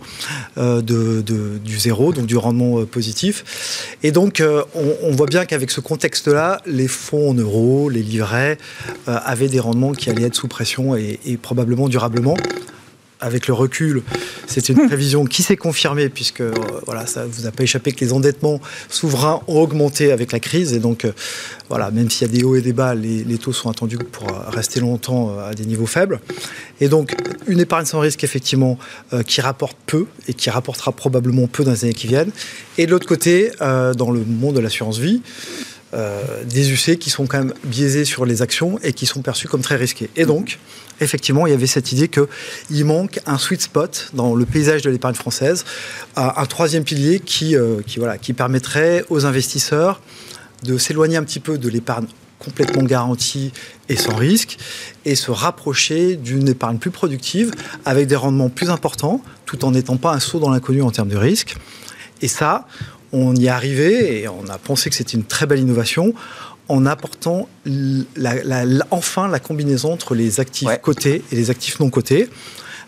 euh, 0.57 0.81
de, 0.81 1.23
du 1.23 1.79
zéro, 1.79 2.13
donc 2.13 2.27
du 2.27 2.37
rendement 2.37 2.85
positif. 2.87 3.97
Et 4.03 4.13
donc, 4.13 4.43
on, 4.75 5.11
voit 5.13 5.27
bien 5.27 5.45
qu'avec 5.45 5.71
ce 5.71 5.81
contexte-là, 5.81 6.61
les 6.67 6.89
fonds 6.89 7.31
en 7.31 7.35
euros, 7.35 7.89
les 7.89 8.03
livrets, 8.03 8.59
avaient 9.07 9.49
des 9.49 9.61
rendements 9.61 9.93
qui 9.93 10.11
allaient 10.11 10.25
être 10.25 10.35
sous 10.35 10.49
pression 10.49 10.97
et, 10.97 11.19
et 11.25 11.37
probablement 11.37 11.89
durablement 11.89 12.37
avec 13.27 13.49
le 13.49 13.55
recul, 13.55 14.03
c'est 14.47 14.69
une 14.69 14.77
prévision 14.87 15.25
qui 15.25 15.43
s'est 15.43 15.57
confirmée, 15.57 16.09
puisque 16.09 16.41
euh, 16.41 16.55
voilà, 16.87 17.07
ça 17.07 17.25
ne 17.25 17.29
vous 17.29 17.47
a 17.47 17.51
pas 17.51 17.65
échappé 17.65 17.93
que 17.93 18.05
les 18.05 18.13
endettements 18.13 18.61
souverains 18.89 19.43
ont 19.49 19.61
augmenté 19.61 20.13
avec 20.13 20.33
la 20.33 20.41
crise. 20.41 20.73
Et 20.73 20.79
donc, 20.79 21.05
euh, 21.05 21.13
voilà, 21.69 21.91
même 21.91 22.09
s'il 22.09 22.27
y 22.27 22.31
a 22.31 22.33
des 22.33 22.45
hauts 22.45 22.55
et 22.55 22.61
des 22.61 22.73
bas, 22.73 22.95
les, 22.95 23.39
taux 23.39 23.53
sont 23.53 23.69
attendus 23.69 23.99
pour 23.99 24.29
euh, 24.29 24.49
rester 24.49 24.81
longtemps 24.81 25.37
à 25.39 25.55
des 25.55 25.67
niveaux 25.67 25.87
faibles. 25.87 26.21
Et 26.81 26.89
donc, 26.89 27.15
une 27.49 27.61
épargne 27.61 27.85
sans 27.85 28.01
risque, 28.01 28.23
effectivement, 28.23 28.79
qui 29.27 29.41
rapporte 29.41 29.77
peu 29.87 30.07
et 30.29 30.35
qui 30.35 30.51
rapportera 30.51 30.93
probablement 30.93 31.47
peu 31.47 31.65
dans 31.65 31.73
les 31.73 31.85
années 31.85 31.95
qui 31.95 32.07
viennent. 32.07 32.31
Et 32.79 32.87
de 32.87 32.91
l'autre 32.91 33.07
côté, 33.07 33.51
dans 33.61 34.11
le 34.11 34.25
monde 34.25 34.57
de 34.57 34.61
l'assurance 34.61 34.99
vie, 34.99 35.23
des 36.45 36.71
UC 36.73 36.99
qui 36.99 37.09
sont 37.09 37.27
quand 37.27 37.39
même 37.39 37.55
biaisés 37.65 38.05
sur 38.05 38.27
les 38.27 38.43
actions 38.43 38.79
et 38.83 38.93
qui 38.93 39.07
sont 39.07 39.23
perçus 39.23 39.49
comme 39.49 39.63
très 39.63 39.77
risqués. 39.77 40.11
Et 40.17 40.27
donc, 40.27 40.59
effectivement, 41.01 41.47
il 41.47 41.51
y 41.51 41.55
avait 41.55 41.67
cette 41.67 41.93
idée 41.93 42.09
qu'il 42.09 42.85
manque 42.85 43.21
un 43.27 43.39
sweet 43.39 43.63
spot 43.63 44.11
dans 44.15 44.35
le 44.35 44.45
paysage 44.45 44.83
de 44.83 44.91
l'épargne 44.91 45.15
française, 45.15 45.65
un 46.17 46.47
troisième 46.47 46.85
pilier 46.85 47.21
qui, 47.21 47.57
euh, 47.57 47.81
qui 48.21 48.33
permettrait 48.33 49.05
aux 49.11 49.27
investisseurs 49.27 50.01
de 50.63 50.79
s'éloigner 50.79 51.17
un 51.17 51.25
petit 51.25 51.41
peu 51.41 51.59
de 51.59 51.69
l'épargne 51.69 52.07
complètement 52.39 52.83
garantie 52.83 53.53
et 53.89 53.97
sans 53.97 54.15
risque, 54.15 54.59
et 55.05 55.15
se 55.15 55.31
rapprocher 55.31 56.17
d'une 56.17 56.49
épargne 56.49 56.79
plus 56.79 56.91
productive, 56.91 57.51
avec 57.85 58.07
des 58.07 58.17
rendements 58.17 58.51
plus 58.51 58.71
importants, 58.71 59.23
tout 59.47 59.65
en 59.65 59.71
n'étant 59.71 59.97
pas 59.97 60.13
un 60.13 60.21
saut 60.21 60.39
dans 60.39 60.51
l'inconnu 60.51 60.83
en 60.83 60.91
termes 60.91 61.09
de 61.09 61.17
risque. 61.17 61.57
Et 62.23 62.29
ça, 62.29 62.67
on 63.13 63.35
y 63.35 63.47
est 63.47 63.49
arrivé, 63.49 64.23
et 64.23 64.29
on 64.29 64.47
a 64.49 64.59
pensé 64.59 64.91
que 64.91 64.97
c'était 64.97 65.17
une 65.17 65.25
très 65.25 65.47
belle 65.47 65.61
innovation, 65.61 66.15
en 66.69 66.87
apportant 66.87 67.49
enfin 68.91 69.29
la 69.29 69.39
combinaison 69.39 69.93
entre 69.93 70.15
les 70.15 70.41
actifs 70.41 70.69
cotés 70.83 71.23
et 71.31 71.37
les 71.37 71.51
actifs 71.51 71.81
non 71.81 71.91
cotés. 71.91 72.29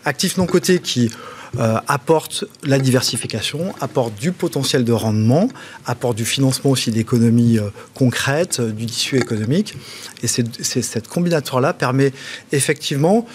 Actifs 0.05 0.37
non 0.37 0.45
cotés 0.45 0.79
qui 0.79 1.11
apporte 1.57 2.45
la 2.63 2.77
diversification, 2.77 3.73
apporte 3.81 4.13
du 4.19 4.31
potentiel 4.31 4.83
de 4.83 4.91
rendement, 4.91 5.49
apporte 5.85 6.15
du 6.15 6.25
financement 6.25 6.71
aussi 6.71 6.91
d'économies 6.91 7.57
concrètes, 7.95 8.61
du 8.61 8.85
tissu 8.85 9.17
économique. 9.17 9.75
Et 10.21 10.27
cette 10.27 11.07
combinatoire-là 11.07 11.73
permet 11.73 12.13
effectivement 12.51 13.25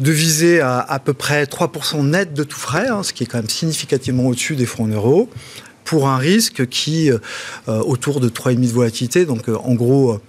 de 0.00 0.10
viser 0.10 0.60
à 0.60 0.80
à 0.80 0.98
peu 0.98 1.12
près 1.12 1.44
3% 1.44 2.04
net 2.06 2.34
de 2.34 2.42
tout 2.42 2.58
frais, 2.58 2.88
hein, 2.88 3.02
ce 3.02 3.12
qui 3.12 3.22
est 3.22 3.26
quand 3.26 3.38
même 3.38 3.48
significativement 3.48 4.26
au-dessus 4.26 4.56
des 4.56 4.66
fonds 4.66 4.84
en 4.84 4.88
euros, 4.88 5.30
pour 5.84 6.08
un 6.08 6.16
risque 6.16 6.66
qui, 6.68 7.10
euh, 7.10 7.18
autour 7.66 8.20
de 8.20 8.28
3,5 8.28 8.60
de 8.60 8.72
volatilité, 8.72 9.26
donc 9.26 9.48
euh, 9.48 9.56
en 9.64 9.74
gros 9.74 10.20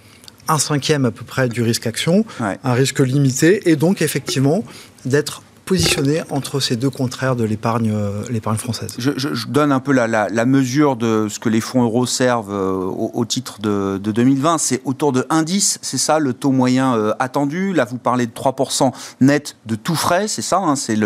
un 0.48 0.58
cinquième 0.58 1.04
à 1.04 1.10
peu 1.10 1.24
près 1.24 1.48
du 1.48 1.62
risque 1.62 1.86
action, 1.86 2.24
un 2.40 2.72
risque 2.72 2.98
limité, 2.98 3.70
et 3.70 3.76
donc 3.76 4.02
effectivement 4.02 4.64
d'être 5.04 5.42
positionné 5.64 6.22
entre 6.30 6.60
ces 6.60 6.76
deux 6.76 6.90
contraires 6.90 7.36
de 7.36 7.44
l'épargne 7.44 7.92
euh, 7.94 8.22
l'épargne 8.30 8.58
française. 8.58 8.94
Je, 8.98 9.46
donne 9.46 9.72
un 9.72 9.80
peu 9.80 9.92
la, 9.92 10.44
mesure 10.44 10.96
de 10.96 11.28
ce 11.30 11.38
que 11.38 11.48
les 11.48 11.60
fonds 11.60 11.82
euros 11.82 12.06
servent 12.06 12.52
euh, 12.52 12.74
au, 12.74 13.24
titre 13.24 13.60
de, 13.60 13.98
2020. 13.98 14.58
C'est 14.58 14.82
autour 14.84 15.12
de 15.12 15.22
1,10, 15.22 15.78
c'est 15.80 15.98
ça 15.98 16.18
le 16.18 16.32
taux 16.32 16.50
moyen 16.50 16.96
euh, 16.96 17.12
attendu. 17.18 17.72
Là, 17.72 17.84
vous 17.84 17.98
parlez 17.98 18.26
de 18.26 18.32
3% 18.32 18.92
net 19.20 19.56
de 19.66 19.74
tout 19.74 19.94
frais, 19.94 20.28
c'est 20.28 20.42
ça, 20.42 20.58
hein, 20.58 20.76
c'est 20.76 20.96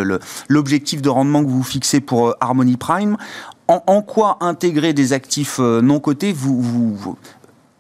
l'objectif 0.49 1.03
de 1.03 1.09
rendement 1.09 1.45
que 1.45 1.51
vous 1.51 1.63
fixez 1.63 2.01
pour 2.01 2.35
Harmony 2.41 2.77
Prime. 2.77 3.17
En, 3.69 4.01
quoi 4.03 4.39
intégrer 4.41 4.93
des 4.93 5.13
actifs 5.13 5.59
non 5.59 5.99
cotés 5.99 6.35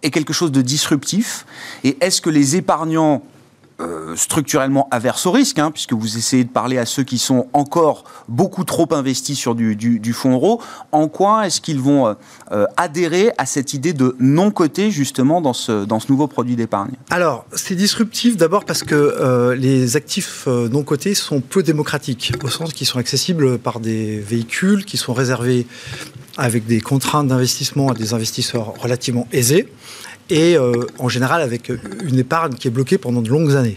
est 0.02 0.10
quelque 0.10 0.32
chose 0.32 0.50
de 0.50 0.60
disruptif? 0.60 1.46
Et 1.84 1.96
est-ce 2.00 2.20
que 2.20 2.30
les 2.30 2.56
épargnants 2.56 3.22
euh, 3.78 4.16
structurellement 4.16 4.88
averse 4.90 5.26
au 5.26 5.32
risque, 5.32 5.58
hein, 5.58 5.70
puisque 5.70 5.92
vous 5.92 6.16
essayez 6.16 6.44
de 6.44 6.48
parler 6.48 6.78
à 6.78 6.86
ceux 6.86 7.02
qui 7.02 7.18
sont 7.18 7.46
encore 7.52 8.04
beaucoup 8.26 8.64
trop 8.64 8.88
investis 8.92 9.38
sur 9.38 9.54
du, 9.54 10.12
fonds 10.14 10.32
euro. 10.32 10.62
En 10.92 11.08
quoi 11.08 11.46
est-ce 11.46 11.60
qu'ils 11.60 11.80
vont 11.80 12.06
euh, 12.06 12.14
euh, 12.52 12.64
adhérer 12.78 13.32
à 13.36 13.44
cette 13.44 13.74
idée 13.74 13.92
de 13.92 14.16
non-coté, 14.18 14.90
justement, 14.90 15.42
dans 15.42 15.52
ce, 15.52 15.84
dans 15.84 16.00
ce 16.00 16.10
nouveau 16.10 16.26
produit 16.26 16.56
d'épargne? 16.56 16.92
Alors, 17.10 17.44
c'est 17.52 17.74
disruptif 17.74 18.38
d'abord 18.38 18.64
parce 18.64 18.82
que 18.82 19.52
les 19.58 19.96
actifs 19.96 20.46
non 20.46 20.82
cotés 20.82 21.14
sont 21.14 21.42
peu 21.42 21.62
démocratiques, 21.62 22.32
au 22.42 22.48
sens 22.48 22.72
qu'ils 22.72 22.86
sont 22.86 22.98
accessibles 22.98 23.58
par 23.58 23.80
des 23.80 24.18
véhicules 24.20 24.86
qui 24.86 24.96
sont 24.96 25.12
réservés 25.12 25.66
avec 26.38 26.66
des 26.66 26.80
contraintes 26.80 27.28
d'investissement 27.28 27.90
à 27.90 27.94
des 27.94 28.14
investisseurs 28.14 28.72
relativement 28.78 29.28
aisés 29.32 29.68
et 30.30 30.56
euh, 30.56 30.86
en 30.98 31.08
général 31.08 31.42
avec 31.42 31.70
une 32.02 32.18
épargne 32.18 32.54
qui 32.54 32.68
est 32.68 32.70
bloquée 32.70 32.98
pendant 32.98 33.22
de 33.22 33.28
longues 33.28 33.54
années. 33.56 33.76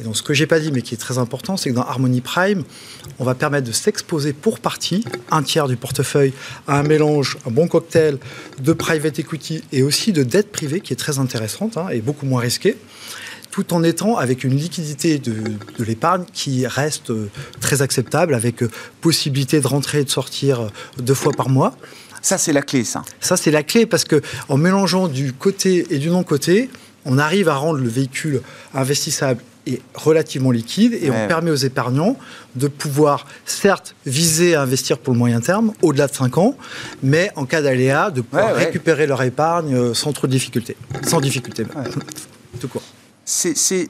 Et 0.00 0.04
donc 0.04 0.16
ce 0.16 0.22
que 0.22 0.34
j'ai 0.34 0.46
pas 0.46 0.58
dit 0.58 0.72
mais 0.72 0.82
qui 0.82 0.94
est 0.94 0.98
très 0.98 1.18
important, 1.18 1.56
c'est 1.56 1.70
que 1.70 1.74
dans 1.74 1.82
Harmony 1.82 2.20
Prime, 2.20 2.64
on 3.18 3.24
va 3.24 3.34
permettre 3.34 3.66
de 3.66 3.72
s'exposer 3.72 4.32
pour 4.32 4.58
partie, 4.58 5.04
un 5.30 5.42
tiers 5.42 5.68
du 5.68 5.76
portefeuille, 5.76 6.32
à 6.66 6.78
un 6.78 6.82
mélange, 6.82 7.36
un 7.46 7.50
bon 7.50 7.68
cocktail 7.68 8.18
de 8.58 8.72
private 8.72 9.18
equity 9.18 9.62
et 9.72 9.82
aussi 9.82 10.12
de 10.12 10.22
dette 10.22 10.50
privée 10.50 10.80
qui 10.80 10.92
est 10.92 10.96
très 10.96 11.18
intéressante 11.18 11.76
hein, 11.76 11.88
et 11.90 12.00
beaucoup 12.00 12.26
moins 12.26 12.40
risquée 12.40 12.76
tout 13.52 13.74
en 13.74 13.84
étant 13.84 14.16
avec 14.16 14.44
une 14.44 14.56
liquidité 14.56 15.18
de, 15.18 15.34
de 15.78 15.84
l'épargne 15.84 16.24
qui 16.32 16.66
reste 16.66 17.10
euh, 17.10 17.28
très 17.60 17.82
acceptable, 17.82 18.34
avec 18.34 18.62
euh, 18.62 18.70
possibilité 19.02 19.60
de 19.60 19.66
rentrer 19.66 20.00
et 20.00 20.04
de 20.04 20.10
sortir 20.10 20.68
deux 20.98 21.14
fois 21.14 21.32
par 21.32 21.50
mois. 21.50 21.76
Ça, 22.22 22.38
c'est 22.38 22.52
la 22.52 22.62
clé, 22.62 22.84
ça. 22.84 23.02
Ça, 23.20 23.36
c'est 23.36 23.50
la 23.50 23.62
clé 23.62 23.84
parce 23.84 24.04
que 24.04 24.22
en 24.48 24.56
mélangeant 24.56 25.08
du 25.08 25.32
côté 25.32 25.86
et 25.90 25.98
du 25.98 26.08
non-côté, 26.08 26.70
on 27.04 27.18
arrive 27.18 27.48
à 27.48 27.56
rendre 27.56 27.80
le 27.80 27.88
véhicule 27.88 28.40
investissable 28.74 29.42
et 29.66 29.80
relativement 29.94 30.50
liquide 30.50 30.98
et 31.00 31.10
on 31.10 31.28
permet 31.28 31.50
aux 31.50 31.54
épargnants 31.54 32.16
de 32.56 32.66
pouvoir 32.66 33.26
certes 33.46 33.94
viser 34.06 34.56
à 34.56 34.62
investir 34.62 34.98
pour 34.98 35.12
le 35.12 35.18
moyen 35.18 35.40
terme 35.40 35.72
au-delà 35.82 36.08
de 36.08 36.14
5 36.14 36.36
ans 36.38 36.56
mais 37.02 37.30
en 37.36 37.44
cas 37.44 37.62
d'aléa 37.62 38.10
de 38.10 38.22
pouvoir 38.22 38.56
récupérer 38.56 39.06
leur 39.06 39.22
épargne 39.22 39.74
euh, 39.74 39.94
sans 39.94 40.12
trop 40.12 40.26
de 40.26 40.32
difficultés. 40.32 40.76
Sans 41.06 41.20
difficulté 41.20 41.64
tout 42.60 42.66
court. 42.66 42.82
C'est 43.24 43.88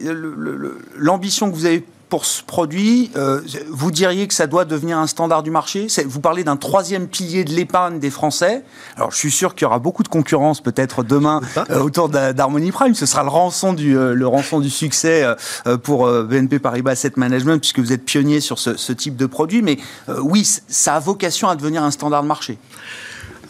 l'ambition 0.98 1.50
que 1.50 1.56
vous 1.56 1.64
avez 1.64 1.84
pour 2.12 2.26
ce 2.26 2.42
produit, 2.42 3.10
euh, 3.16 3.40
vous 3.70 3.90
diriez 3.90 4.28
que 4.28 4.34
ça 4.34 4.46
doit 4.46 4.66
devenir 4.66 4.98
un 4.98 5.06
standard 5.06 5.42
du 5.42 5.50
marché? 5.50 5.86
Vous 6.04 6.20
parlez 6.20 6.44
d'un 6.44 6.58
troisième 6.58 7.08
pilier 7.08 7.42
de 7.42 7.54
l'épargne 7.54 8.00
des 8.00 8.10
Français. 8.10 8.64
Alors, 8.98 9.12
je 9.12 9.16
suis 9.16 9.30
sûr 9.30 9.54
qu'il 9.54 9.62
y 9.62 9.64
aura 9.64 9.78
beaucoup 9.78 10.02
de 10.02 10.08
concurrence 10.08 10.60
peut-être 10.60 11.04
demain 11.04 11.40
euh, 11.70 11.80
autour 11.80 12.10
d'Harmony 12.10 12.70
Prime. 12.70 12.94
Ce 12.94 13.06
sera 13.06 13.22
le 13.22 13.30
rançon 13.30 13.72
du, 13.72 13.96
euh, 13.96 14.12
le 14.12 14.26
rançon 14.26 14.60
du 14.60 14.68
succès 14.68 15.24
pour 15.84 16.06
BNP 16.06 16.58
Paribas 16.58 16.90
Asset 16.90 17.12
Management, 17.16 17.58
puisque 17.58 17.78
vous 17.78 17.94
êtes 17.94 18.04
pionnier 18.04 18.40
sur 18.40 18.58
ce, 18.58 18.76
ce 18.76 18.92
type 18.92 19.16
de 19.16 19.24
produit. 19.24 19.62
Mais 19.62 19.78
oui, 20.20 20.46
ça 20.68 20.96
a 20.96 21.00
vocation 21.00 21.48
à 21.48 21.56
devenir 21.56 21.82
un 21.82 21.90
standard 21.90 22.24
de 22.24 22.28
marché. 22.28 22.58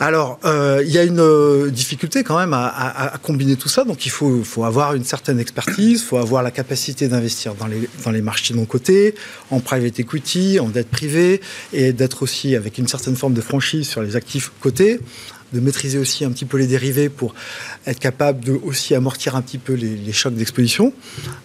Alors, 0.00 0.40
euh, 0.44 0.82
il 0.84 0.90
y 0.90 0.98
a 0.98 1.04
une 1.04 1.20
euh, 1.20 1.70
difficulté 1.70 2.24
quand 2.24 2.38
même 2.38 2.54
à, 2.54 3.12
combiner 3.22 3.56
tout 3.56 3.68
ça. 3.68 3.84
Donc, 3.84 4.04
il 4.06 4.10
faut, 4.10 4.64
avoir 4.64 4.94
une 4.94 5.04
certaine 5.04 5.38
expertise, 5.38 6.00
il 6.00 6.04
faut 6.04 6.16
avoir 6.16 6.42
la 6.42 6.50
capacité 6.50 7.08
d'investir 7.08 7.54
dans 7.54 7.66
les, 7.66 7.88
dans 8.04 8.10
les 8.10 8.22
marchés 8.22 8.54
non 8.54 8.64
cotés, 8.64 9.14
en 9.50 9.60
private 9.60 10.00
equity, 10.00 10.58
en 10.60 10.68
dette 10.68 10.88
privée, 10.88 11.40
et 11.72 11.92
d'être 11.92 12.22
aussi 12.22 12.56
avec 12.56 12.78
une 12.78 12.88
certaine 12.88 13.16
forme 13.16 13.34
de 13.34 13.40
franchise 13.40 13.88
sur 13.88 14.02
les 14.02 14.16
actifs 14.16 14.50
cotés 14.60 15.00
de 15.52 15.60
maîtriser 15.60 15.98
aussi 15.98 16.24
un 16.24 16.30
petit 16.30 16.44
peu 16.44 16.56
les 16.56 16.66
dérivés 16.66 17.08
pour 17.08 17.34
être 17.86 17.98
capable 17.98 18.44
de 18.44 18.52
aussi 18.52 18.94
amortir 18.94 19.36
un 19.36 19.42
petit 19.42 19.58
peu 19.58 19.74
les, 19.74 20.12
chocs 20.12 20.34
d'exposition. 20.34 20.92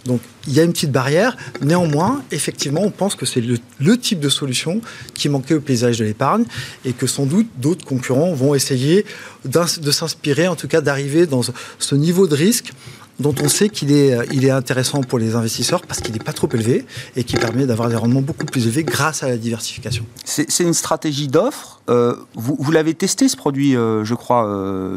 Donc 0.05 0.21
il 0.47 0.53
y 0.53 0.59
a 0.59 0.63
une 0.63 0.73
petite 0.73 0.91
barrière. 0.91 1.35
Néanmoins, 1.61 2.23
effectivement, 2.31 2.81
on 2.83 2.91
pense 2.91 3.15
que 3.15 3.25
c'est 3.25 3.41
le, 3.41 3.97
type 3.97 4.19
de 4.19 4.29
solution 4.29 4.81
qui 5.13 5.29
manquait 5.29 5.55
au 5.55 5.61
paysage 5.61 5.97
de 5.99 6.05
l'épargne 6.05 6.45
et 6.85 6.93
que 6.93 7.07
sans 7.07 7.25
doute 7.25 7.47
d'autres 7.57 7.85
concurrents 7.85 8.33
vont 8.33 8.55
essayer 8.55 9.05
de 9.45 9.91
s'inspirer, 9.91 10.47
en 10.47 10.55
tout 10.55 10.67
cas 10.67 10.81
d'arriver 10.81 11.25
dans 11.25 11.41
ce 11.79 11.95
niveau 11.95 12.27
de 12.27 12.35
risque 12.35 12.73
dont 13.19 13.33
on 13.41 13.47
sait 13.47 13.69
qu'il 13.69 13.91
est, 13.91 14.13
euh, 14.13 14.25
il 14.31 14.45
est 14.45 14.51
intéressant 14.51 15.01
pour 15.01 15.19
les 15.19 15.35
investisseurs 15.35 15.81
parce 15.81 16.01
qu'il 16.01 16.13
n'est 16.13 16.19
pas 16.19 16.33
trop 16.33 16.47
élevé 16.53 16.85
et 17.15 17.23
qui 17.23 17.35
permet 17.35 17.65
d'avoir 17.65 17.89
des 17.89 17.95
rendements 17.95 18.21
beaucoup 18.21 18.45
plus 18.45 18.65
élevés 18.65 18.83
grâce 18.83 19.23
à 19.23 19.27
la 19.27 19.37
diversification. 19.37 20.05
C'est 20.23 20.63
une 20.63 20.73
stratégie 20.73 21.27
d'offre. 21.27 21.81
Euh, 21.89 22.15
vous, 22.35 22.71
l'avez 22.71 22.93
testé 22.93 23.27
ce 23.27 23.37
produit, 23.37 23.75
euh, 23.75 24.03
je 24.03 24.13
crois, 24.13 24.47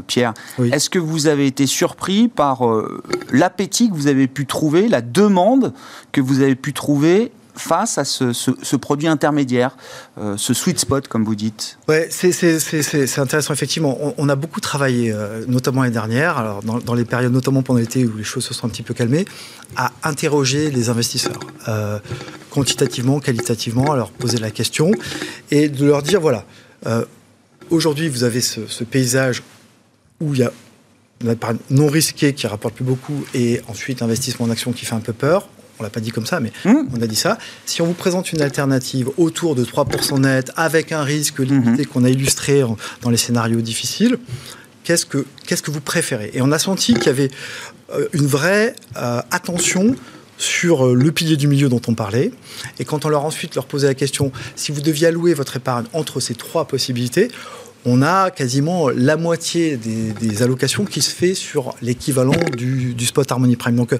Pierre. 0.06 0.34
Est-ce 0.72 0.90
que 0.90 0.98
vous 0.98 1.26
avez 1.26 1.46
été 1.46 1.66
surpris 1.66 2.28
par 2.28 2.62
l'appétit 3.30 3.88
que 3.88 3.94
vous 3.94 4.06
avez 4.06 4.26
pu 4.26 4.46
trouver, 4.46 4.88
la 4.88 5.00
demande 5.00 5.72
que 6.12 6.20
vous 6.20 6.40
avez 6.40 6.54
pu 6.54 6.72
trouver 6.72 7.32
face 7.60 7.98
à 7.98 8.04
ce, 8.04 8.76
produit 8.76 9.06
intermédiaire, 9.06 9.76
euh, 10.18 10.36
ce 10.36 10.54
sweet 10.54 10.78
spot, 10.78 11.06
comme 11.08 11.24
vous 11.24 11.34
dites 11.34 11.78
Ouais, 11.88 12.08
c'est 12.10 13.18
intéressant, 13.18 13.52
effectivement. 13.52 14.14
On, 14.16 14.28
a 14.28 14.34
beaucoup 14.34 14.60
travaillé, 14.60 15.12
euh, 15.12 15.44
notamment 15.46 15.82
l'année 15.82 15.92
dernière, 15.92 16.38
alors 16.38 16.62
dans, 16.62 16.94
les 16.94 17.04
périodes, 17.04 17.32
notamment 17.32 17.62
pendant 17.62 17.78
l'été 17.78 18.04
où 18.04 18.16
les 18.16 18.24
choses 18.24 18.44
se 18.44 18.54
sont 18.54 18.66
un 18.66 18.70
petit 18.70 18.82
peu 18.82 18.94
calmées, 18.94 19.24
à 19.76 19.92
interroger 20.02 20.70
les 20.70 20.88
investisseurs, 20.88 21.40
euh, 21.68 21.98
quantitativement, 22.50 23.20
qualitativement, 23.20 23.92
à 23.92 23.96
leur 23.96 24.10
poser 24.10 24.38
la 24.38 24.50
question 24.50 24.90
et 25.50 25.68
de 25.68 25.86
leur 25.86 26.02
dire 26.02 26.20
voilà, 26.20 26.44
aujourd'hui, 27.70 28.08
vous 28.08 28.24
avez 28.24 28.40
ce, 28.40 28.84
paysage 28.84 29.42
où 30.20 30.34
il 30.34 30.40
y 30.40 30.44
a 30.44 30.52
non 31.68 31.88
risqué 31.88 32.32
qui 32.32 32.46
rapporte 32.46 32.74
plus 32.74 32.84
beaucoup 32.84 33.24
et 33.34 33.60
ensuite 33.68 34.00
investissement 34.02 34.46
en 34.46 34.50
action 34.50 34.72
qui 34.72 34.86
fait 34.86 34.94
un 34.94 35.00
peu 35.00 35.12
peur 35.12 35.48
on 35.80 35.82
l'a 35.82 35.90
pas 35.90 36.00
dit 36.00 36.10
comme 36.10 36.26
ça, 36.26 36.40
mais 36.40 36.52
mmh. 36.64 36.74
on 36.96 37.02
a 37.02 37.06
dit 37.06 37.16
ça. 37.16 37.38
Si 37.66 37.82
on 37.82 37.86
vous 37.86 37.94
présente 37.94 38.32
une 38.32 38.42
alternative 38.42 39.10
autour 39.16 39.54
de 39.54 39.64
3% 39.64 40.20
net, 40.20 40.52
avec 40.56 40.92
un 40.92 41.02
risque 41.02 41.38
limité 41.40 41.82
mmh. 41.82 41.86
qu'on 41.86 42.04
a 42.04 42.10
illustré 42.10 42.62
dans 43.02 43.10
les 43.10 43.16
scénarios 43.16 43.62
difficiles, 43.62 44.18
qu'est-ce 44.84 45.06
que, 45.06 45.24
qu'est-ce 45.46 45.62
que 45.62 45.70
vous 45.70 45.80
préférez? 45.80 46.30
Et 46.34 46.42
on 46.42 46.52
a 46.52 46.58
senti 46.58 46.94
qu'il 46.94 47.06
y 47.06 47.08
avait 47.08 47.30
euh, 47.92 48.08
une 48.12 48.26
vraie 48.26 48.74
euh, 48.96 49.22
attention 49.30 49.94
sur 50.38 50.86
euh, 50.86 50.94
le 50.94 51.12
pilier 51.12 51.36
du 51.36 51.48
milieu 51.48 51.68
dont 51.68 51.80
on 51.88 51.94
parlait. 51.94 52.30
Et 52.78 52.84
quand 52.84 53.04
on 53.04 53.08
leur 53.08 53.24
ensuite 53.24 53.54
leur 53.54 53.66
posait 53.66 53.88
la 53.88 53.94
question, 53.94 54.32
si 54.56 54.72
vous 54.72 54.80
deviez 54.80 55.08
allouer 55.08 55.34
votre 55.34 55.56
épargne 55.56 55.86
entre 55.92 56.20
ces 56.20 56.34
trois 56.34 56.66
possibilités, 56.66 57.30
on 57.84 58.02
a 58.02 58.30
quasiment 58.30 58.90
la 58.90 59.16
moitié 59.16 59.76
des, 59.76 60.42
allocations 60.42 60.84
qui 60.84 61.02
se 61.02 61.10
fait 61.10 61.34
sur 61.34 61.74
l'équivalent 61.82 62.38
du, 62.56 63.06
spot 63.06 63.30
Harmony 63.30 63.56
Prime. 63.56 63.76
Donc, 63.76 63.92
euh, 63.92 63.98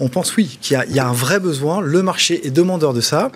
on 0.00 0.08
pense 0.08 0.36
oui 0.36 0.58
qu'il 0.60 0.82
y, 0.90 0.98
a 0.98 1.08
un 1.08 1.12
vrai 1.12 1.38
besoin. 1.40 1.80
Le 1.80 2.02
marché 2.02 2.46
est 2.46 2.50
demandeur 2.50 2.94
de 2.94 3.00
ça, 3.00 3.30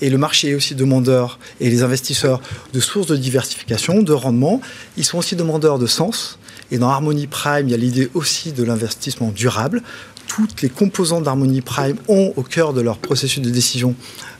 et 0.00 0.10
le 0.10 0.18
marché 0.18 0.50
est 0.50 0.54
aussi 0.54 0.74
demandeur 0.74 1.38
et 1.60 1.70
les 1.70 1.82
investisseurs 1.82 2.40
de 2.72 2.80
sources 2.80 3.06
de 3.08 3.16
diversification, 3.16 4.02
de 4.02 4.12
rendement. 4.12 4.60
Ils 4.96 5.04
sont 5.04 5.18
aussi 5.18 5.36
demandeurs 5.36 5.78
de 5.78 5.86
sens. 5.86 6.38
Et 6.70 6.78
dans 6.78 6.88
Harmony 6.88 7.26
Prime, 7.26 7.68
il 7.68 7.70
y 7.70 7.74
a 7.74 7.78
l'idée 7.78 8.10
aussi 8.14 8.52
de 8.52 8.62
l'investissement 8.62 9.30
durable. 9.30 9.82
Toutes 10.26 10.62
les 10.62 10.70
composantes 10.70 11.24
d'Harmony 11.24 11.60
Prime 11.60 11.96
ont 12.08 12.32
au 12.36 12.42
cœur 12.42 12.72
de 12.72 12.80
leur 12.80 12.98
processus 12.98 13.42
de 13.42 13.50
décision 13.50 13.94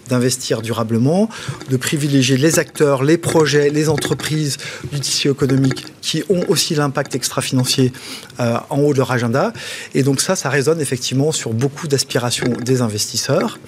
d'investir 0.08 0.62
durablement, 0.62 1.28
de 1.70 1.76
privilégier 1.76 2.36
les 2.36 2.58
acteurs, 2.58 3.02
les 3.02 3.18
projets, 3.18 3.70
les 3.70 3.88
entreprises 3.88 4.56
du 4.92 5.00
tissu 5.00 5.30
économique 5.30 5.84
qui 6.00 6.24
ont 6.28 6.44
aussi 6.48 6.74
l'impact 6.74 7.14
extra-financier 7.14 7.92
euh, 8.40 8.56
en 8.70 8.80
haut 8.80 8.92
de 8.92 8.98
leur 8.98 9.12
agenda. 9.12 9.52
Et 9.94 10.02
donc 10.02 10.20
ça, 10.20 10.36
ça 10.36 10.50
résonne 10.50 10.80
effectivement 10.80 11.32
sur 11.32 11.52
beaucoup 11.52 11.86
d'aspirations 11.88 12.52
des 12.64 12.82
investisseurs. 12.82 13.58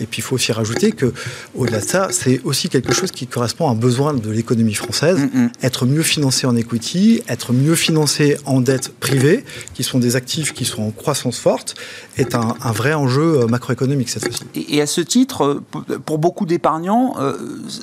Et 0.00 0.06
puis 0.06 0.20
il 0.20 0.22
faut 0.22 0.34
aussi 0.34 0.52
rajouter 0.52 0.92
que 0.92 1.12
au-delà 1.54 1.80
de 1.80 1.86
ça, 1.86 2.08
c'est 2.10 2.40
aussi 2.44 2.68
quelque 2.68 2.92
chose 2.92 3.10
qui 3.10 3.26
correspond 3.26 3.68
à 3.68 3.72
un 3.72 3.74
besoin 3.74 4.14
de 4.14 4.30
l'économie 4.30 4.74
française, 4.74 5.18
mm, 5.18 5.38
mm. 5.38 5.50
être 5.62 5.86
mieux 5.86 6.02
financé 6.02 6.46
en 6.46 6.56
equity, 6.56 7.22
être 7.28 7.52
mieux 7.52 7.74
financé 7.74 8.36
en 8.44 8.60
dette 8.60 8.92
privée, 8.98 9.44
qui 9.74 9.82
sont 9.82 9.98
des 9.98 10.16
actifs 10.16 10.52
qui 10.52 10.64
sont 10.64 10.82
en 10.82 10.90
croissance 10.90 11.38
forte, 11.38 11.74
est 12.16 12.34
un, 12.34 12.54
vrai 12.72 12.94
enjeu 12.94 13.40
euh, 13.40 13.46
macroéconomique 13.46 14.08
cette 14.08 14.24
fois-ci. 14.24 14.42
Et, 14.68 14.80
à 14.80 14.86
ce 14.86 15.00
titre, 15.00 15.44
euh, 15.44 15.60
pour 16.04 16.18
beaucoup 16.18 16.46
d'épargnants, 16.46 17.16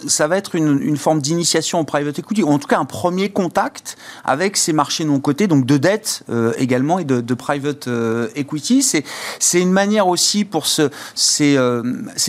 ça 0.07 0.27
va 0.27 0.37
être 0.37 0.55
une, 0.55 0.97
forme 0.97 1.21
d'initiation 1.21 1.79
au 1.79 1.83
private 1.83 2.17
equity, 2.19 2.43
ou 2.43 2.49
en 2.49 2.59
tout 2.59 2.67
cas 2.67 2.79
un 2.79 2.85
premier 2.85 3.29
contact 3.29 3.97
avec 4.23 4.57
ces 4.57 4.73
marchés 4.73 5.05
non 5.05 5.19
cotés, 5.19 5.47
donc 5.47 5.65
de 5.65 5.77
dette 5.77 6.23
euh, 6.29 6.53
également 6.57 6.99
et 6.99 7.05
de, 7.05 7.33
private 7.33 7.87
euh, 7.87 8.27
equity. 8.35 8.81
C'est 9.39 9.61
une 9.61 9.71
manière 9.71 10.07
aussi 10.07 10.45
pour 10.45 10.67
ce, 10.67 10.89
ces, 11.13 11.57
euh, 11.57 11.83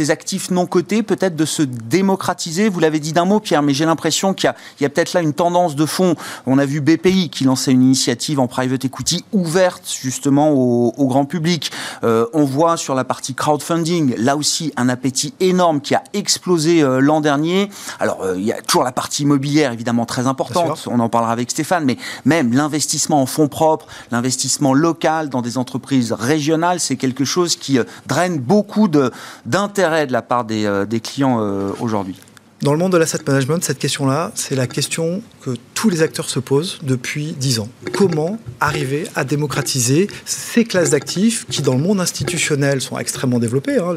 actifs 0.09 0.51
non 0.51 0.67
cotés 0.67 1.03
peut-être 1.03 1.37
de 1.37 1.45
se 1.45 1.63
démocratiser. 1.63 2.69
Vous 2.69 2.81
l'avez 2.81 3.01
dit 3.01 3.13
d'un 3.13 3.25
mot, 3.25 3.41
Pierre, 3.41 3.63
mais 3.63 3.75
j'ai 3.75 3.85
l'impression 3.85 4.35
qu'il 4.35 4.53
y 4.81 4.85
a, 4.85 4.89
peut-être 4.89 5.13
là 5.13 5.23
une 5.23 5.33
tendance 5.33 5.77
de 5.77 5.87
fond. 5.87 6.15
On 6.47 6.59
a 6.59 6.67
vu 6.67 6.81
BPI 6.81 7.31
qui 7.31 7.45
lançait 7.45 7.73
une 7.73 7.83
initiative 7.83 8.41
en 8.41 8.47
private 8.47 8.85
equity 8.85 9.25
ouverte 9.33 9.83
justement 10.01 10.51
au, 10.53 11.07
grand 11.07 11.25
public. 11.25 11.71
on 12.03 12.45
voit 12.45 12.77
sur 12.77 12.95
la 12.95 13.05
partie 13.05 13.35
crowdfunding, 13.35 14.17
là 14.17 14.37
aussi, 14.37 14.73
un 14.77 14.89
appétit 14.89 15.35
qui 15.83 15.95
a 15.95 16.03
explosé 16.13 16.83
l'an 17.01 17.21
dernier. 17.21 17.71
Alors, 18.01 18.19
il 18.37 18.43
y 18.43 18.53
a 18.53 18.61
toujours 18.61 18.85
la 18.85 18.93
partie 18.93 19.23
immobilière, 19.23 19.73
évidemment, 19.73 20.07
très 20.07 20.27
importante. 20.27 20.87
On 20.91 21.01
en 21.01 21.09
parlera 21.09 21.33
avec 21.33 21.51
Stéphane, 21.51 21.85
mais 21.85 21.97
même 22.25 22.53
l'investissement 22.53 23.23
en 23.23 23.27
fonds 23.27 23.49
propres, 23.49 23.87
l'investissement 24.11 24.75
local 24.75 25.29
dans 25.29 25.43
des 25.43 25.59
entreprises 25.59 26.13
régionales, 26.13 26.81
c'est 26.81 26.97
quelque 26.97 27.25
chose 27.25 27.57
qui 27.57 27.79
euh, 27.79 27.85
draine 28.07 28.39
beaucoup 28.39 28.89
d'intérêt 28.89 30.07
de, 30.07 30.13
la 30.13 30.23
part 30.23 30.45
des, 30.45 30.67
euh, 30.67 30.87
clients 31.03 31.39
euh, 31.41 31.71
aujourd'hui. 31.81 32.17
Dans 32.63 32.73
le 32.73 32.79
monde 32.79 32.93
de 32.93 32.97
l'asset 32.97 33.19
management, 33.27 33.63
cette 33.63 33.79
question-là, 33.79 34.33
c'est 34.35 34.55
la 34.55 34.67
question 34.67 35.23
que 35.43 35.51
tous 35.75 35.91
les 35.91 36.01
acteurs 36.01 36.31
se 36.31 36.39
posent 36.39 36.79
depuis 36.83 37.33
dix 37.39 37.59
ans. 37.59 37.69
Comment 37.93 38.39
arriver 38.61 39.05
à 39.15 39.25
démocratiser 39.25 40.09
ces 40.25 40.65
classes 40.65 40.91
d'actifs 40.91 41.45
qui, 41.51 41.61
dans 41.61 41.75
le 41.75 41.81
monde 41.81 42.01
institutionnel, 42.01 42.81
sont 42.81 42.99
extrêmement 42.99 43.39
développées 43.39 43.77
hein, 43.77 43.95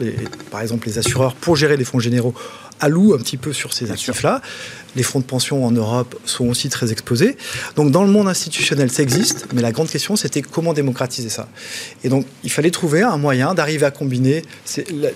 Par 0.51 0.59
exemple, 0.59 0.87
les 0.87 0.97
assureurs, 0.97 1.35
pour 1.35 1.55
gérer 1.55 1.77
les 1.77 1.85
fonds 1.85 1.99
généraux, 1.99 2.33
allouent 2.81 3.13
un 3.13 3.19
petit 3.19 3.37
peu 3.37 3.53
sur 3.53 3.71
ces 3.71 3.91
actifs-là. 3.91 4.41
Les 4.95 5.03
fonds 5.03 5.19
de 5.19 5.25
pension 5.25 5.65
en 5.65 5.71
Europe 5.71 6.19
sont 6.25 6.47
aussi 6.47 6.69
très 6.69 6.91
exposés. 6.91 7.37
Donc 7.75 7.91
dans 7.91 8.03
le 8.03 8.11
monde 8.11 8.27
institutionnel, 8.27 8.91
ça 8.91 9.03
existe, 9.03 9.47
mais 9.53 9.61
la 9.61 9.71
grande 9.71 9.89
question, 9.89 10.15
c'était 10.15 10.41
comment 10.41 10.73
démocratiser 10.73 11.29
ça. 11.29 11.47
Et 12.03 12.09
donc 12.09 12.25
il 12.43 12.51
fallait 12.51 12.71
trouver 12.71 13.01
un 13.01 13.17
moyen 13.17 13.53
d'arriver 13.53 13.85
à 13.85 13.91
combiner 13.91 14.43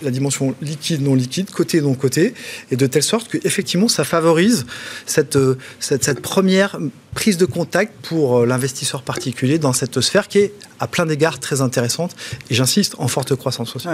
la, 0.01 0.11
dimension 0.11 0.55
liquide-non 0.61 1.15
liquide, 1.15 1.49
côté-non 1.49 1.93
côté, 1.95 2.33
et 2.71 2.75
de 2.75 2.87
telle 2.87 3.03
sorte 3.03 3.29
qu'effectivement, 3.29 3.87
ça 3.87 4.03
favorise 4.03 4.65
cette, 5.05 5.35
euh, 5.35 5.57
cette 5.79 6.21
première 6.21 6.77
prise 7.13 7.37
de 7.37 7.45
contact 7.45 7.93
pour 8.03 8.39
euh, 8.39 8.45
l'investisseur 8.45 9.03
particulier 9.03 9.59
dans 9.59 9.73
cette 9.73 10.01
sphère 10.01 10.27
qui 10.27 10.39
est 10.39 10.53
à 10.79 10.87
plein 10.87 11.05
d'égards 11.05 11.39
très 11.39 11.61
intéressante 11.61 12.15
et 12.49 12.53
j'insiste 12.53 12.95
en 12.97 13.07
forte 13.07 13.35
croissance 13.35 13.75
aussi. 13.75 13.87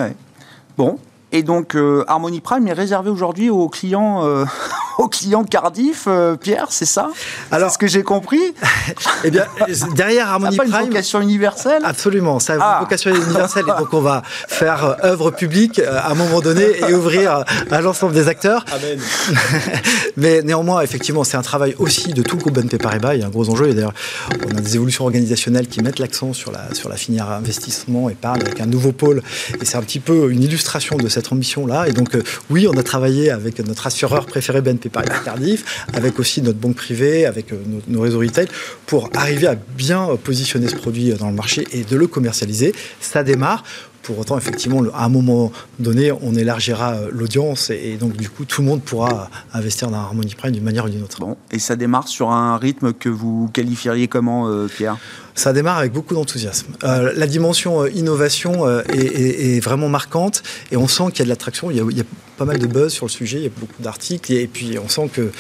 Bon, 0.77 0.99
et 1.31 1.43
donc, 1.43 1.75
euh, 1.75 2.03
Harmony 2.07 2.41
Prime 2.41 2.67
est 2.67 2.73
réservé 2.73 3.11
aujourd'hui 3.11 3.51
aux 3.51 3.69
clients, 3.69 4.25
euh, 4.25 4.45
aux 4.97 5.07
clients 5.07 5.43
Cardiff, 5.43 6.05
euh, 6.07 6.35
Pierre, 6.35 6.67
c'est 6.69 6.85
ça? 6.85 7.09
Alors, 7.51 7.71
ce 7.71 7.77
que 7.77 7.85
j'ai 7.85 8.01
compris. 8.01 8.41
eh 9.23 9.29
bien, 9.29 9.45
derrière 9.95 10.29
Harmony 10.29 10.55
ça 10.55 10.63
Prime. 10.63 10.75
une 10.75 10.87
vocation 10.87 11.21
universelle? 11.21 11.83
Absolument, 11.85 12.39
ça 12.39 12.53
a 12.53 12.55
une 12.55 12.61
ah. 12.63 12.77
vocation 12.81 13.13
universelle. 13.13 13.65
et 13.67 13.79
donc, 13.79 13.93
on 13.93 14.01
va 14.01 14.23
faire 14.25 14.97
œuvre 15.03 15.29
publique 15.29 15.79
à 15.79 16.09
un 16.09 16.15
moment 16.15 16.41
donné 16.41 16.65
et 16.87 16.93
ouvrir 16.95 17.43
à 17.69 17.81
l'ensemble 17.81 18.13
des 18.13 18.27
acteurs. 18.27 18.65
Amen. 18.71 18.99
Mais 20.17 20.41
néanmoins, 20.41 20.81
effectivement, 20.81 21.23
c'est 21.23 21.37
un 21.37 21.43
travail 21.43 21.75
aussi 21.77 22.13
de 22.13 22.23
tout 22.23 22.37
le 22.37 22.41
groupe 22.41 22.55
BNP 22.55 22.79
Paribas. 22.79 23.13
Il 23.13 23.21
y 23.21 23.23
a 23.23 23.27
un 23.27 23.29
gros 23.29 23.49
enjeu. 23.51 23.69
Et 23.69 23.75
d'ailleurs, 23.75 23.93
on 24.47 24.57
a 24.57 24.61
des 24.61 24.75
évolutions 24.75 25.03
organisationnelles 25.03 25.67
qui 25.67 25.83
mettent 25.83 25.99
l'accent 25.99 26.33
sur 26.33 26.51
la, 26.51 26.73
sur 26.73 26.89
la 26.89 26.95
filière 26.95 27.29
investissement, 27.29 28.09
épargne, 28.09 28.41
avec 28.41 28.59
un 28.61 28.65
nouveau 28.65 28.91
pôle. 28.91 29.21
Et 29.61 29.65
c'est 29.65 29.77
un 29.77 29.83
petit 29.83 29.99
peu 29.99 30.31
une 30.31 30.41
illustration 30.41 30.97
de 30.97 31.07
cette 31.07 31.18
cette 31.19 31.31
ambition-là. 31.33 31.87
Et 31.87 31.93
donc, 31.93 32.15
euh, 32.15 32.23
oui, 32.49 32.67
on 32.67 32.77
a 32.77 32.83
travaillé 32.83 33.29
avec 33.29 33.59
notre 33.65 33.87
assureur 33.87 34.25
préféré 34.25 34.61
BNP 34.61 34.89
Paribas 34.89 35.19
Cardiff, 35.19 35.85
avec 35.93 36.19
aussi 36.19 36.41
notre 36.41 36.59
banque 36.59 36.75
privée, 36.75 37.25
avec 37.25 37.51
euh, 37.51 37.57
nos, 37.87 38.01
réseaux 38.01 38.19
retail, 38.19 38.47
pour 38.85 39.09
arriver 39.13 39.47
à 39.47 39.55
bien 39.55 40.09
euh, 40.09 40.15
positionner 40.15 40.67
ce 40.67 40.75
produit 40.75 41.13
dans 41.13 41.29
le 41.29 41.35
marché 41.35 41.67
et 41.71 41.83
de 41.83 41.95
le 41.95 42.07
commercialiser. 42.07 42.73
Ça 43.01 43.23
démarre. 43.23 43.63
Pour 44.01 44.17
autant, 44.17 44.37
effectivement, 44.37 44.81
à 44.95 45.03
un 45.05 45.09
moment 45.09 45.51
donné, 45.77 46.11
on 46.11 46.33
élargira 46.33 46.97
l'audience 47.11 47.69
et, 47.69 47.97
donc, 47.97 48.15
du 48.15 48.29
coup, 48.29 48.45
tout 48.45 48.61
le 48.61 48.67
monde 48.67 48.81
pourra 48.81 49.29
investir 49.53 49.91
dans 49.91 49.97
Harmony 49.97 50.33
Prime 50.35 50.51
d'une 50.51 50.63
manière 50.63 50.85
ou 50.85 50.89
d'une 50.89 51.03
autre. 51.03 51.19
Bon, 51.19 51.35
et 51.51 51.59
ça 51.59 51.75
démarre 51.75 52.07
sur 52.07 52.31
un 52.31 52.57
rythme 52.57 52.93
que 52.93 53.09
vous 53.09 53.49
qualifieriez 53.53 54.07
comment, 54.07 54.49
Pierre? 54.67 54.97
Ça 55.39 55.53
démarre 55.53 55.77
avec 55.77 55.93
beaucoup 55.93 56.13
d'enthousiasme. 56.13 56.73
Euh, 56.83 57.13
la 57.15 57.25
dimension 57.25 57.83
euh, 57.83 57.89
innovation 57.91 58.67
euh, 58.67 58.81
est, 58.89 59.63
vraiment 59.63 59.87
marquante 59.87 60.43
et 60.71 60.77
on 60.77 60.87
sent 60.87 61.05
qu'il 61.11 61.19
y 61.19 61.21
a 61.21 61.25
de 61.25 61.29
l'attraction. 61.29 61.71
Il, 61.71 61.77
y 61.77 62.01
a 62.01 62.03
pas 62.37 62.45
mal 62.45 62.59
de 62.59 62.67
buzz 62.67 62.91
sur 62.91 63.05
le 63.05 63.11
sujet, 63.11 63.37
il 63.37 63.43
y 63.43 63.47
a 63.47 63.51
beaucoup 63.57 63.81
d'articles 63.81 64.33
et, 64.33 64.47
puis 64.47 64.77
on 64.83 64.89
sent 64.89 65.09
que 65.13 65.31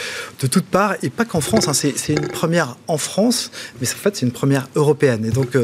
de 0.41 0.47
toutes 0.47 0.65
parts, 0.65 0.95
et 1.03 1.09
pas 1.09 1.25
qu'en 1.25 1.41
France, 1.41 1.67
hein, 1.67 1.73
c'est 1.73 2.13
une 2.13 2.27
première 2.27 2.77
en 2.87 2.97
France, 2.97 3.51
mais 3.79 3.87
en 3.87 3.95
fait 3.95 4.15
c'est 4.15 4.25
une 4.25 4.31
première 4.31 4.67
européenne. 4.75 5.25
Et 5.25 5.31
donc 5.31 5.57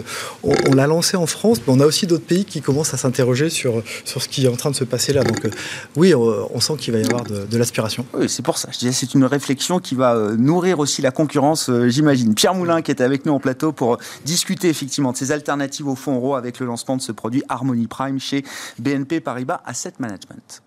on, 0.44 0.74
l'a 0.74 0.88
lancé 0.88 1.18
en 1.18 1.28
France, 1.28 1.60
mais 1.66 1.74
on 1.74 1.80
a 1.80 1.86
aussi 1.86 2.08
d'autres 2.08 2.26
pays 2.26 2.46
qui 2.46 2.62
commencent 2.62 2.94
à 2.94 2.98
s'interroger 2.98 3.50
sur, 3.50 3.84
sur 4.06 4.22
ce 4.22 4.30
qui 4.30 4.46
est 4.46 4.48
en 4.48 4.56
train 4.56 4.72
de 4.72 4.76
se 4.76 4.86
passer 4.86 5.12
là. 5.12 5.24
Donc 5.24 5.46
oui, 5.98 6.14
on, 6.16 6.60
sent 6.62 6.74
qu'il 6.80 6.94
va 6.94 7.00
y 7.00 7.06
avoir 7.06 7.24
de, 7.24 7.58
l'aspiration. 7.58 8.06
Oui, 8.14 8.30
c'est 8.30 8.44
pour 8.44 8.58
ça. 8.58 8.70
C'est 8.72 9.14
une 9.14 9.26
réflexion 9.26 9.80
qui 9.80 9.96
va 9.96 10.32
nourrir 10.38 10.80
aussi 10.80 11.02
la 11.02 11.12
concurrence, 11.12 11.70
j'imagine. 11.88 12.34
Pierre 12.34 12.56
Moulin 12.56 12.82
qui 12.82 12.92
était 12.92 13.04
avec 13.04 13.26
nous 13.26 13.34
en 13.34 13.40
plateau 13.40 13.74
pour 13.74 13.98
discuter 14.26 14.68
effectivement 14.68 15.14
de 15.14 15.18
ces 15.18 15.32
alternatives 15.32 15.88
au 15.88 15.96
fonds 15.96 16.16
euro 16.16 16.36
avec 16.36 16.60
le 16.60 16.66
lancement 16.66 16.98
de 16.98 17.02
ce 17.02 17.14
produit 17.14 17.44
Harmony 17.48 17.88
Prime 17.88 18.20
chez 18.20 18.44
BNP 18.80 19.22
Paribas 19.22 19.62
Asset 19.66 19.94
Management. 20.00 20.62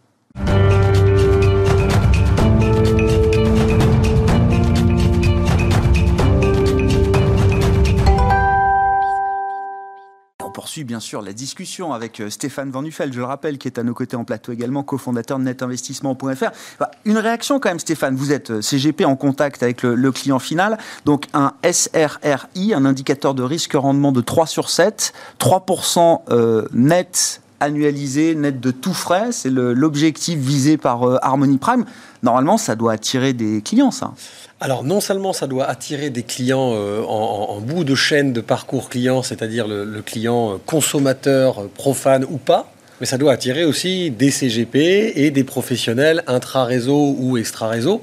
Bien 10.84 11.00
sûr 11.00 11.22
la 11.22 11.32
discussion 11.32 11.92
avec 11.92 12.20
euh, 12.20 12.30
Stéphane 12.30 12.70
Van 12.70 12.82
Nuffel, 12.82 13.12
je 13.12 13.18
le 13.18 13.24
rappelle, 13.24 13.58
qui 13.58 13.68
est 13.68 13.78
à 13.78 13.82
nos 13.82 13.94
côtés 13.94 14.16
en 14.16 14.24
plateau 14.24 14.52
également, 14.52 14.82
cofondateur 14.82 15.38
de 15.38 15.44
netinvestissement.fr. 15.44 16.84
Une 17.04 17.18
réaction 17.18 17.60
quand 17.60 17.70
même, 17.70 17.78
Stéphane. 17.78 18.16
Vous 18.16 18.32
êtes 18.32 18.50
euh, 18.50 18.62
CGP 18.62 19.04
en 19.04 19.16
contact 19.16 19.62
avec 19.62 19.82
le, 19.82 20.12
client 20.12 20.38
final. 20.38 20.78
Donc 21.04 21.26
un 21.34 21.52
SRRI, 21.70 22.74
un 22.74 22.84
indicateur 22.84 23.34
de 23.34 23.42
risque-rendement 23.42 24.12
de 24.12 24.20
3 24.20 24.46
sur 24.46 24.70
7, 24.70 25.12
3% 25.38 26.22
euh, 26.30 26.66
net 26.72 27.42
annualisé, 27.60 28.34
net 28.34 28.60
de 28.60 28.70
tout 28.70 28.94
frais. 28.94 29.32
C'est 29.32 29.50
l'objectif 29.50 30.38
visé 30.38 30.76
par 30.76 31.02
Harmony 31.22 31.58
Prime. 31.58 31.84
Normalement, 32.22 32.58
ça 32.58 32.74
doit 32.74 32.92
attirer 32.92 33.32
des 33.32 33.62
clients, 33.62 33.90
ça. 33.90 34.12
Alors 34.60 34.82
non 34.82 35.00
seulement 35.00 35.32
ça 35.32 35.46
doit 35.46 35.66
attirer 35.66 36.10
des 36.10 36.24
clients 36.24 36.72
euh, 36.74 37.02
en, 37.04 37.60
bout 37.60 37.84
de 37.84 37.94
chaîne 37.94 38.32
de 38.32 38.40
parcours 38.40 38.88
client, 38.88 39.22
c'est-à-dire 39.22 39.68
le, 39.68 40.02
client 40.02 40.54
euh, 40.54 40.56
consommateur 40.66 41.60
euh, 41.60 41.70
profane 41.72 42.24
ou 42.28 42.38
pas, 42.38 42.72
mais 43.00 43.06
ça 43.06 43.18
doit 43.18 43.32
attirer 43.32 43.64
aussi 43.64 44.10
des 44.10 44.32
CGP 44.32 45.12
et 45.14 45.30
des 45.30 45.44
professionnels 45.44 46.24
intra-réseau 46.26 47.14
ou 47.16 47.36
extra-réseau. 47.36 48.02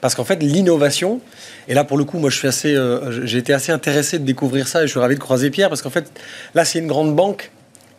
Parce 0.00 0.16
qu'en 0.16 0.24
fait, 0.24 0.42
l'innovation, 0.42 1.20
et 1.68 1.74
là 1.74 1.84
pour 1.84 1.96
le 1.96 2.02
coup, 2.02 2.18
moi 2.18 2.30
je 2.30 3.22
j'ai 3.24 3.38
été 3.38 3.52
assez 3.52 3.70
intéressé 3.70 4.18
de 4.18 4.24
découvrir 4.24 4.66
ça 4.66 4.82
et 4.82 4.86
je 4.88 4.90
suis 4.90 4.98
ravi 4.98 5.14
de 5.14 5.20
croiser 5.20 5.50
Pierre 5.50 5.68
parce 5.68 5.82
qu'en 5.82 5.90
fait, 5.90 6.10
là 6.56 6.64
c'est 6.64 6.80
une 6.80 6.88
grande 6.88 7.14
banque 7.14 7.52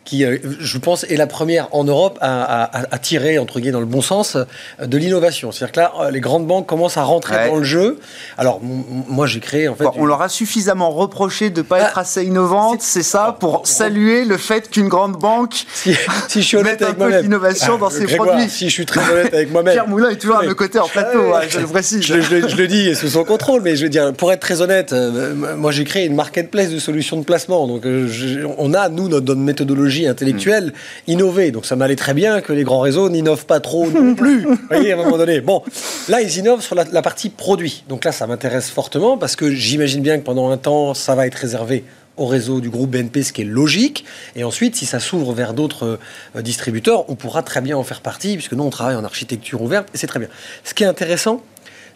qui, 0.04 0.24
euh, 0.24 0.38
je 0.60 0.78
pense, 0.78 1.04
est 1.04 1.16
la 1.16 1.26
première 1.26 1.68
en 1.72 1.84
Europe 1.84 2.18
à, 2.20 2.98
tirer, 3.00 3.38
entre 3.38 3.58
guillemets, 3.58 3.72
dans 3.72 3.80
le 3.80 3.86
bon 3.86 4.02
sens, 4.02 4.36
euh, 4.36 4.86
de 4.86 4.98
l'innovation. 4.98 5.50
C'est-à-dire 5.50 5.72
que 5.72 5.80
là, 5.80 5.92
euh, 6.00 6.10
les 6.10 6.20
grandes 6.20 6.46
banques 6.46 6.66
commencent 6.66 6.96
à 6.96 7.02
rentrer 7.02 7.48
dans 7.48 7.56
le 7.56 7.64
jeu. 7.64 7.98
Alors, 8.38 8.60
moi, 8.62 9.26
j'ai 9.26 9.40
créé, 9.40 9.68
en 9.68 9.74
fait... 9.74 9.84
on 9.96 10.04
leur 10.04 10.22
a 10.22 10.28
suffisamment 10.28 10.90
reproché 10.90 11.50
de 11.50 11.58
ne 11.58 11.62
pas 11.62 11.78
ah, 11.80 11.88
être 11.88 11.98
assez 11.98 12.24
innovante, 12.24 12.82
c'est 12.82 13.02
ça, 13.02 13.36
pour 13.40 13.66
saluer 13.66 14.24
le 14.24 14.36
fait 14.36 14.70
qu'une 14.70 14.88
grande 14.88 15.16
banque 15.16 15.64
si, 15.74 15.94
je 16.34 16.40
suis 16.40 16.56
honnête 16.56 16.82
avec 16.82 17.00
un 17.00 17.06
peu 17.06 17.22
d'innovation 17.22 17.78
dans 17.78 17.90
ses 17.90 18.06
produits. 18.06 18.48
Si 18.48 18.68
je 18.68 18.74
suis 18.74 18.86
très 18.86 19.10
honnête 19.10 19.32
avec 19.32 19.50
moi-même... 19.50 19.74
Pierre 19.74 19.88
Moulin 19.88 20.10
est 20.10 20.16
toujours 20.16 20.38
à 20.38 20.42
mes 20.42 20.54
côtés 20.54 20.78
en 20.78 20.88
plateau, 20.88 21.32
je 21.48 21.60
le 21.60 21.66
précise. 21.66 22.02
Je, 22.02 22.56
le 22.56 22.66
dis 22.66 22.94
sous 22.94 23.08
son 23.08 23.24
contrôle, 23.24 23.62
mais 23.62 23.76
je 23.76 23.84
veux 23.84 23.90
dire, 23.90 24.12
pour 24.12 24.32
être 24.32 24.40
très 24.40 24.60
honnête, 24.60 24.94
moi, 25.56 25.72
j'ai 25.72 25.84
créé 25.84 26.04
une 26.04 26.14
marketplace 26.14 26.70
de 26.70 26.78
solutions 26.78 27.16
de 27.16 27.24
placement. 27.24 27.66
Donc, 27.66 27.84
on 28.58 28.74
a, 28.74 28.88
nous, 28.88 29.08
notre 29.08 29.34
méthodologie 29.34 29.93
technologie 29.94 30.06
intellectuelle 30.06 30.72
innover. 31.06 31.50
Donc 31.50 31.66
ça 31.66 31.76
m'allait 31.76 31.96
très 31.96 32.14
bien 32.14 32.40
que 32.40 32.52
les 32.52 32.64
grands 32.64 32.80
réseaux 32.80 33.08
n'innovent 33.08 33.46
pas 33.46 33.60
trop 33.60 33.88
non 33.90 34.14
plus. 34.16 34.44
Vous 34.44 34.58
voyez, 34.68 34.92
à 34.92 34.94
un 34.98 35.04
moment 35.04 35.18
donné. 35.18 35.40
Bon, 35.40 35.62
là, 36.08 36.20
ils 36.20 36.38
innovent 36.38 36.62
sur 36.62 36.74
la, 36.74 36.84
la 36.90 37.02
partie 37.02 37.30
produit. 37.30 37.84
Donc 37.88 38.04
là, 38.04 38.12
ça 38.12 38.26
m'intéresse 38.26 38.70
fortement 38.70 39.16
parce 39.16 39.36
que 39.36 39.50
j'imagine 39.50 40.02
bien 40.02 40.18
que 40.18 40.24
pendant 40.24 40.50
un 40.50 40.56
temps, 40.56 40.94
ça 40.94 41.14
va 41.14 41.26
être 41.26 41.36
réservé 41.36 41.84
au 42.16 42.26
réseau 42.26 42.60
du 42.60 42.70
groupe 42.70 42.90
BNP, 42.90 43.24
ce 43.24 43.32
qui 43.32 43.42
est 43.42 43.44
logique. 43.44 44.04
Et 44.36 44.44
ensuite, 44.44 44.76
si 44.76 44.86
ça 44.86 45.00
s'ouvre 45.00 45.32
vers 45.32 45.52
d'autres 45.52 45.98
euh, 46.36 46.42
distributeurs, 46.42 47.10
on 47.10 47.16
pourra 47.16 47.42
très 47.42 47.60
bien 47.60 47.76
en 47.76 47.82
faire 47.82 48.02
partie, 48.02 48.34
puisque 48.36 48.52
nous, 48.52 48.62
on 48.62 48.70
travaille 48.70 48.94
en 48.94 49.02
architecture 49.02 49.60
ouverte, 49.60 49.88
et 49.94 49.98
c'est 49.98 50.06
très 50.06 50.20
bien. 50.20 50.28
Ce 50.62 50.74
qui 50.74 50.84
est 50.84 50.86
intéressant, 50.86 51.42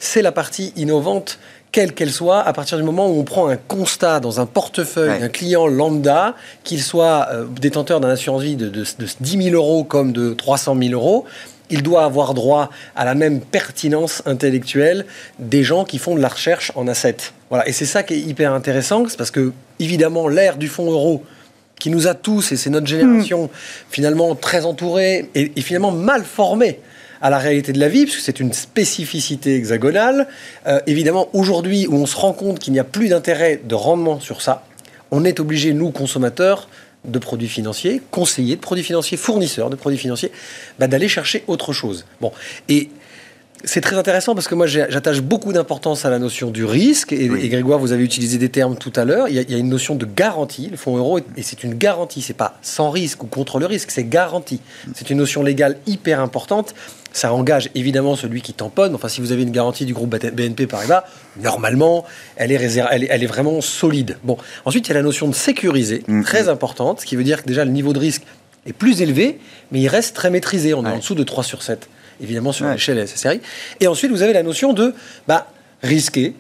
c'est 0.00 0.22
la 0.22 0.32
partie 0.32 0.72
innovante 0.74 1.38
quelle 1.72 1.92
qu'elle 1.92 2.11
soit, 2.11 2.40
à 2.40 2.52
partir 2.52 2.78
du 2.78 2.85
moment 2.85 3.09
où 3.09 3.18
on 3.18 3.24
prend 3.24 3.48
un 3.48 3.57
constat 3.57 4.20
dans 4.20 4.40
un 4.40 4.46
portefeuille 4.46 5.20
d'un 5.20 5.28
client 5.28 5.66
lambda, 5.66 6.35
qu'il 6.64 6.83
soit 6.83 7.28
euh, 7.31 7.44
détenteur 7.61 8.00
d'un 8.00 8.09
assurance 8.09 8.42
vie 8.42 8.57
de, 8.57 8.68
de, 8.68 8.81
de 8.81 9.07
10 9.20 9.42
000 9.50 9.54
euros 9.54 9.85
comme 9.85 10.12
de 10.12 10.33
300 10.33 10.76
000 10.81 10.92
euros, 10.92 11.26
il 11.70 11.83
doit 11.83 12.04
avoir 12.04 12.35
droit 12.35 12.70
à 12.96 13.04
la 13.04 13.14
même 13.14 13.40
pertinence 13.40 14.22
intellectuelle 14.26 15.04
des 15.38 15.62
gens 15.62 15.85
qui 15.85 15.98
font 15.98 16.14
de 16.14 16.20
la 16.20 16.28
recherche 16.28 16.72
en 16.74 16.88
assets. 16.88 17.16
Voilà. 17.50 17.68
Et 17.68 17.72
c'est 17.72 17.85
ça 17.85 18.02
qui 18.02 18.14
est 18.14 18.20
hyper 18.20 18.52
intéressant, 18.54 19.04
c'est 19.09 19.18
parce 19.18 19.31
que, 19.31 19.52
évidemment, 19.78 20.28
l'ère 20.28 20.57
du 20.57 20.68
fonds 20.68 20.90
euro, 20.90 21.22
qui 21.78 21.90
nous 21.90 22.09
a 22.09 22.14
tous, 22.14 22.50
et 22.52 22.57
c'est 22.57 22.70
notre 22.70 22.87
génération, 22.87 23.44
mmh. 23.44 23.48
finalement 23.90 24.35
très 24.35 24.64
entourée 24.64 25.31
et, 25.35 25.52
et, 25.54 25.61
finalement 25.61 25.92
mal 25.92 26.24
formée 26.24 26.81
à 27.20 27.31
la 27.31 27.38
réalité 27.38 27.72
de 27.72 27.81
la 27.81 27.88
vie, 27.88 28.04
puisque 28.04 28.20
c'est 28.20 28.40
une 28.40 28.52
spécificité 28.52 29.57
hexagonale. 29.57 30.28
Euh, 30.66 30.81
évidemment, 30.87 31.28
aujourd'hui, 31.33 31.87
où 31.87 31.94
on 31.94 32.07
se 32.07 32.16
rend 32.16 32.33
compte 32.33 32.59
qu'il 32.59 32.72
n'y 32.72 32.78
a 32.78 32.85
plus 32.85 33.09
d'intérêt 33.09 33.61
de 33.62 33.74
rendement 33.74 34.20
sur 34.20 34.42
ça, 34.42 34.64
on 35.11 35.24
est 35.24 35.40
obligé, 35.40 35.72
nous, 35.72 35.90
consommateurs, 35.90 36.68
de 37.04 37.18
produits 37.18 37.48
financiers, 37.48 38.02
conseillers 38.11 38.57
de 38.57 38.61
produits 38.61 38.85
financiers, 38.85 39.16
fournisseurs 39.16 39.70
de 39.70 39.76
produits 39.76 39.98
financiers, 39.98 40.33
bah, 40.78 40.88
d'aller 40.88 41.09
chercher 41.09 41.44
autre 41.46 41.72
chose. 41.72 42.04
Bon, 42.20 42.33
et 42.68 42.90
c'est 43.64 43.81
très 43.81 43.96
intéressant 43.96 44.35
parce 44.35 44.46
que 44.46 44.54
moi 44.54 44.66
j'attache 44.66 45.20
beaucoup 45.20 45.52
d'importance 45.52 46.04
à 46.04 46.11
la 46.11 46.18
notion 46.18 46.50
du 46.50 46.64
risque. 46.64 47.12
Et, 47.12 47.28
oui. 47.28 47.40
et, 47.42 47.48
Grégoire 47.48 47.78
vous 47.78 47.92
avez 47.92 48.04
utilisé 48.04 48.38
des 48.38 48.48
termes 48.48 48.76
tout 48.76 48.92
à 48.94 49.04
l'heure. 49.04 49.28
Il, 49.28 49.37
il, 49.37 49.50
y 49.50 49.54
a 49.54 49.59
une 49.59 49.68
notion 49.68 49.94
de 49.94 50.07
garantie. 50.07 50.68
Le 50.70 50.76
fonds 50.76 50.96
euro 50.96 51.18
et 51.18 51.42
c'est 51.42 51.64
une 51.64 51.74
garantie. 51.74 52.22
C'est 52.22 52.35
pas 52.35 52.59
sans 52.62 52.90
risque 52.90 53.24
ou 53.24 53.26
contre 53.26 53.59
le 53.59 53.66
risque. 53.66 53.90
C'est 53.90 54.04
garantie. 54.04 54.61
C'est 54.94 55.11
une 55.11 55.18
notion 55.18 55.42
légale 55.42 55.76
hyper 55.87 56.20
importante 56.20 56.74
ça 57.12 57.33
engage 57.33 57.71
évidemment 57.75 58.16
celui 58.16 58.42
qui 58.42 58.53
tamponne. 58.53 58.94
Enfin, 58.94 59.09
si 59.09 59.21
vous 59.21 59.33
avez 59.33 59.42
une 59.42 59.51
garantie 59.51 59.85
du 59.85 59.94
groupe 59.94 60.11
BNP 60.11 60.66
Paribas, 60.66 61.05
normalement, 61.42 62.05
elle 62.37 62.53
est, 62.53 62.57
réserve, 62.57 62.88
elle 62.92 63.05
est, 63.05 63.09
elle 63.11 63.23
est 63.23 63.27
vraiment 63.27 63.61
solide. 63.61 64.18
Bon, 64.25 64.37
ensuite, 64.64 64.87
il 64.87 64.90
y 64.90 64.92
a 64.92 64.97
la 64.97 65.03
notion 65.03 65.29
de 65.29 65.35
sécuriser, 65.35 66.05
mmh. 66.07 66.23
très 66.23 66.49
importante, 66.49 67.01
ce 67.01 67.07
qui 67.07 67.16
veut 67.16 67.25
dire 67.25 67.42
que 67.42 67.49
déjà 67.49 67.64
le 67.64 67.71
niveau 67.71 67.92
de 67.92 67.99
risque 67.99 68.23
est 68.66 68.73
plus 68.73 69.03
élevé, 69.03 69.38
mais 69.73 69.81
il 69.81 69.88
reste 69.88 70.14
très 70.14 70.31
maîtrisé. 70.31 70.75
On 70.75 70.85
est 70.85 70.88
ouais. 70.88 70.92
en 70.94 70.99
dessous 70.99 71.14
de 71.14 71.25
3 71.25 71.44
sur 71.44 71.62
7, 71.62 71.88
évidemment, 72.21 72.53
sur 72.53 72.66
ouais. 72.66 72.73
l'échelle 72.73 73.07
SSRI. 73.07 73.40
Et 73.81 73.87
ensuite, 73.87 74.11
vous 74.11 74.23
avez 74.23 74.33
la 74.33 74.42
notion 74.42 74.73
de 74.73 74.94
bah, 75.27 75.49
risquer. 75.83 76.35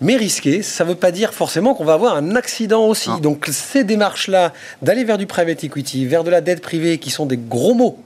Mais 0.00 0.16
risquer, 0.16 0.62
ça 0.62 0.82
ne 0.82 0.90
veut 0.90 0.96
pas 0.96 1.12
dire 1.12 1.32
forcément 1.32 1.74
qu'on 1.74 1.84
va 1.84 1.92
avoir 1.92 2.16
un 2.16 2.34
accident 2.34 2.86
aussi. 2.86 3.08
Non. 3.08 3.18
Donc 3.18 3.48
ces 3.52 3.84
démarches-là, 3.84 4.52
d'aller 4.82 5.04
vers 5.04 5.16
du 5.16 5.26
private 5.26 5.62
equity, 5.62 6.06
vers 6.06 6.24
de 6.24 6.30
la 6.30 6.40
dette 6.40 6.60
privée, 6.60 6.98
qui 6.98 7.10
sont 7.10 7.24
des 7.24 7.36
gros 7.36 7.74
mots 7.74 8.02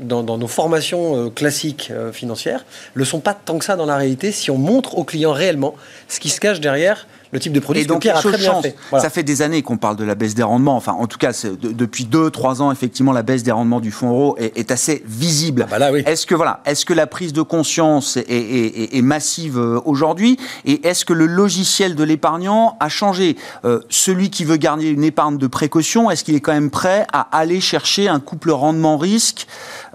dans, 0.00 0.38
nos 0.38 0.48
formations 0.48 1.16
euh, 1.16 1.30
classiques 1.30 1.88
euh, 1.90 2.12
financières, 2.12 2.64
le 2.94 3.04
sont 3.04 3.20
pas 3.20 3.34
tant 3.34 3.58
que 3.58 3.64
ça 3.64 3.76
dans 3.76 3.86
la 3.86 3.96
réalité 3.96 4.32
si 4.32 4.50
on 4.50 4.58
montre 4.58 4.96
aux 4.98 5.04
clients 5.04 5.32
réellement 5.32 5.74
ce 6.08 6.20
qui 6.20 6.28
se 6.28 6.40
cache 6.40 6.60
derrière 6.60 7.06
le 7.32 7.40
type 7.40 7.52
de 7.52 7.60
produit. 7.60 7.82
Et 7.82 7.86
donc, 7.86 8.02
Pierre 8.02 8.16
a 8.16 8.20
très 8.20 8.38
bien 8.38 8.60
fait. 8.60 8.74
Voilà. 8.90 9.02
Ça 9.02 9.10
fait 9.10 9.22
des 9.22 9.42
années 9.42 9.62
qu'on 9.62 9.76
parle 9.76 9.96
de 9.96 10.04
la 10.04 10.14
baisse 10.14 10.34
des 10.34 10.42
rendements. 10.42 10.76
Enfin, 10.76 10.92
en 10.92 11.06
tout 11.06 11.18
cas, 11.18 11.32
de, 11.32 11.72
depuis 11.72 12.04
2-3 12.04 12.60
ans, 12.60 12.72
effectivement, 12.72 13.12
la 13.12 13.22
baisse 13.22 13.42
des 13.42 13.52
rendements 13.52 13.80
du 13.80 13.90
fonds 13.90 14.08
euro 14.10 14.36
est, 14.38 14.56
est 14.58 14.70
assez 14.70 15.02
visible. 15.06 15.66
Ah 15.70 15.78
bah 15.78 15.90
oui. 15.92 16.02
Est-ce 16.06 16.26
que, 16.26 16.34
voilà, 16.34 16.60
est-ce 16.66 16.84
que 16.84 16.92
la 16.92 17.06
prise 17.06 17.32
de 17.32 17.42
conscience 17.42 18.16
est, 18.16 18.28
est, 18.28 18.96
est 18.96 19.02
massive 19.02 19.58
euh, 19.58 19.80
aujourd'hui? 19.84 20.38
Et 20.64 20.86
est-ce 20.86 21.04
que 21.04 21.12
le 21.12 21.26
logiciel 21.26 21.94
de 21.94 22.04
l'épargnant 22.04 22.76
a 22.80 22.88
changé? 22.88 23.36
Euh, 23.64 23.80
Celui 23.88 24.30
qui 24.30 24.44
veut 24.44 24.56
garder 24.56 24.88
une 24.88 25.04
épargne 25.04 25.38
de 25.38 25.46
précaution, 25.46 26.10
est-ce 26.10 26.24
qu'il 26.24 26.34
est 26.34 26.40
quand 26.40 26.52
même 26.52 26.70
prêt 26.70 27.06
à 27.12 27.20
aller 27.36 27.60
chercher 27.60 28.08
un 28.08 28.20
couple 28.20 28.50
rendement-risque 28.50 29.46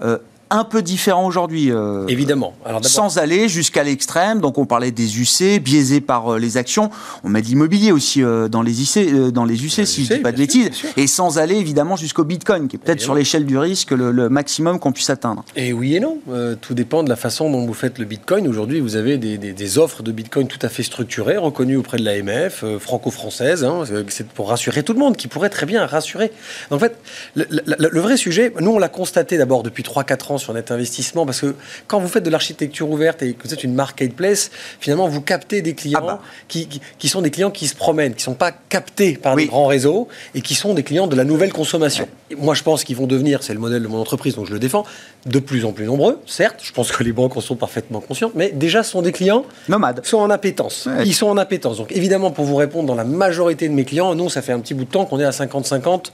euh, 0.01 0.17
un 0.49 0.63
peu 0.63 0.81
différent 0.81 1.25
aujourd'hui. 1.25 1.71
Euh, 1.71 2.05
Évidemment. 2.07 2.53
Alors 2.65 2.83
sans 2.85 3.17
aller 3.17 3.49
jusqu'à 3.49 3.83
l'extrême. 3.83 4.39
Donc 4.41 4.57
on 4.57 4.65
parlait 4.65 4.91
des 4.91 5.19
UC, 5.19 5.61
biaisés 5.61 6.01
par 6.01 6.33
euh, 6.33 6.39
les 6.39 6.57
actions. 6.57 6.89
On 7.23 7.29
met 7.29 7.41
de 7.41 7.47
l'immobilier 7.47 7.91
aussi 7.91 8.23
euh, 8.23 8.47
dans 8.47 8.61
les 8.61 8.81
UC, 8.81 8.97
euh, 8.97 9.31
dans 9.31 9.45
les 9.45 9.65
UC, 9.65 9.85
si 9.85 10.05
je 10.05 10.13
dis 10.15 10.19
pas 10.19 10.31
de 10.31 10.37
bêtises. 10.37 10.69
Et 10.97 11.07
sans 11.07 11.39
aller 11.39 11.55
évidemment 11.55 11.95
jusqu'au 11.95 12.23
Bitcoin, 12.23 12.67
qui 12.67 12.75
est 12.75 12.79
peut-être 12.79 13.01
sur 13.01 13.15
l'échelle 13.15 13.45
du 13.45 13.57
risque 13.57 13.91
le, 13.91 14.11
le 14.11 14.29
maximum 14.29 14.79
qu'on 14.79 14.91
puisse 14.91 15.09
atteindre. 15.09 15.43
Et 15.55 15.73
oui 15.73 15.95
et 15.95 15.99
non. 15.99 16.19
Tout 16.61 16.73
dépend 16.73 17.03
de 17.03 17.09
la 17.09 17.15
façon 17.15 17.49
dont 17.49 17.65
vous 17.65 17.73
faites 17.73 17.97
le 17.99 18.05
Bitcoin. 18.05 18.47
Aujourd'hui, 18.47 18.79
vous 18.79 18.95
avez 18.95 19.17
des, 19.17 19.37
des, 19.37 19.53
des, 19.53 19.77
offres 19.77 20.03
de 20.03 20.11
Bitcoin 20.11 20.47
tout 20.47 20.59
à 20.61 20.69
fait 20.69 20.83
structurées, 20.83 21.37
reconnues 21.37 21.77
auprès 21.77 21.97
de 21.97 22.03
l'AMF, 22.03 22.63
franco-française. 22.79 23.63
Hein, 23.63 23.83
C'est 24.09 24.27
pour 24.27 24.49
rassurer 24.49 24.83
tout 24.83 24.93
le 24.93 24.99
monde, 24.99 25.17
qui 25.17 25.27
pourrait 25.27 25.49
très 25.49 25.65
bien 25.65 25.85
rassurer. 25.85 26.31
En 26.71 26.79
fait, 26.79 26.97
le, 27.35 27.45
le, 27.49 27.89
le 27.89 27.99
vrai 27.99 28.17
sujet, 28.17 28.53
nous 28.59 28.71
on 28.71 28.79
l'a 28.79 28.89
constaté 28.89 29.37
d'abord 29.37 29.63
depuis 29.63 29.83
3-4 29.83 30.33
ans 30.33 30.34
sur 30.37 30.53
net 30.53 30.71
investissement 30.71 31.25
parce 31.25 31.41
que 31.41 31.55
quand 31.87 31.99
vous 31.99 32.07
faites 32.07 32.23
de 32.23 32.29
l'architecture 32.29 32.89
ouverte 32.89 33.21
et 33.21 33.33
que 33.33 33.47
vous 33.47 33.53
êtes 33.53 33.63
une 33.63 33.73
marketplace, 33.73 34.51
finalement 34.79 35.07
vous 35.07 35.21
captez 35.21 35.61
des 35.61 35.73
clients 35.73 35.99
ah 36.03 36.07
bah. 36.07 36.21
qui, 36.47 36.67
qui, 36.67 36.81
qui, 36.97 37.07
sont 37.07 37.21
des 37.21 37.31
clients 37.31 37.51
qui 37.51 37.67
se 37.67 37.75
promènent, 37.75 38.13
qui 38.13 38.21
ne 38.21 38.23
sont 38.23 38.33
pas 38.33 38.51
captés 38.51 39.17
par 39.17 39.35
oui. 39.35 39.43
des 39.43 39.49
grands 39.49 39.67
réseaux 39.67 40.07
et 40.33 40.41
qui 40.41 40.55
sont 40.55 40.73
des 40.73 40.83
clients 40.83 41.07
de 41.07 41.15
la 41.15 41.23
nouvelle 41.23 41.53
consommation. 41.53 42.07
Moi 42.37 42.53
je 42.53 42.63
pense 42.63 42.83
qu'ils 42.83 42.95
vont 42.95 43.07
devenir, 43.07 43.43
c'est 43.43 43.53
le 43.53 43.59
modèle 43.59 43.83
de 43.83 43.87
mon 43.87 43.99
entreprise 43.99 44.35
donc 44.35 44.47
je 44.47 44.53
le 44.53 44.59
défends, 44.59 44.85
de 45.25 45.39
plus 45.39 45.65
en 45.65 45.71
plus 45.71 45.85
nombreux, 45.85 46.19
certes, 46.25 46.59
je 46.61 46.71
pense 46.71 46.91
que 46.91 47.03
les 47.03 47.11
banques 47.11 47.35
en 47.37 47.41
sont 47.41 47.55
parfaitement 47.55 47.99
conscientes, 47.99 48.33
mais 48.35 48.51
déjà 48.51 48.83
ce 48.83 48.91
sont 48.91 49.01
des 49.01 49.11
clients 49.11 49.45
nomades, 49.69 50.05
sont 50.05 50.17
en 50.17 50.29
appétence. 50.29 50.85
Ouais. 50.85 51.05
Ils 51.05 51.13
sont 51.13 51.27
en 51.27 51.37
appétence. 51.37 51.77
Donc 51.77 51.91
évidemment 51.91 52.31
pour 52.31 52.45
vous 52.45 52.55
répondre, 52.55 52.87
dans 52.87 52.95
la 52.95 53.03
majorité 53.03 53.67
de 53.67 53.73
mes 53.73 53.85
clients, 53.85 54.15
nous 54.15 54.29
ça 54.29 54.41
fait 54.41 54.51
un 54.51 54.59
petit 54.59 54.73
bout 54.73 54.85
de 54.85 54.89
temps 54.89 55.05
qu'on 55.05 55.19
est 55.19 55.25
à 55.25 55.31
50-50 55.31 56.11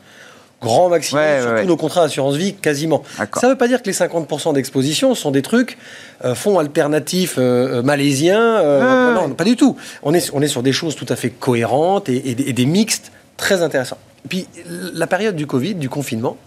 grand 0.62 0.90
maximum 0.90 1.24
ouais, 1.24 1.42
sur 1.42 1.52
ouais, 1.52 1.62
tous 1.62 1.68
nos 1.68 1.78
contrats 1.78 2.04
d'assurance 2.04 2.36
vie, 2.36 2.54
quasiment. 2.54 3.04
Ça 3.18 3.48
ne 3.48 3.52
veut 3.54 3.58
pas 3.58 3.68
dire 3.68 3.82
que 3.82 3.88
les 3.88 3.96
50% 3.96 4.54
d'exposition 4.54 5.16
sont 5.16 5.32
des 5.32 5.42
trucs 5.42 5.78
euh, 6.24 6.36
fonds 6.36 6.60
alternatifs 6.60 7.36
euh, 7.38 7.80
euh 7.80 7.82
malaisiens. 7.82 8.58
Euh, 8.58 9.14
non, 9.14 9.30
pas 9.32 9.44
du 9.44 9.56
tout. 9.56 9.76
On 10.04 10.14
est, 10.14 10.30
on 10.34 10.42
est 10.42 10.48
sur 10.48 10.64
des 10.64 10.72
choses 10.72 10.96
tout 10.96 11.08
à 11.10 11.16
fait 11.16 11.30
cohérentes 11.30 12.10
et, 12.10 12.16
et, 12.16 12.50
et 12.50 12.54
des 12.54 12.66
mixtes 12.66 13.12
très 13.38 13.64
intéressants. 13.64 13.98
Puis 14.30 14.48
la 14.94 15.08
période 15.08 15.36
du 15.36 15.48
Covid, 15.48 15.76
du 15.76 15.90
confinement, 15.90 16.38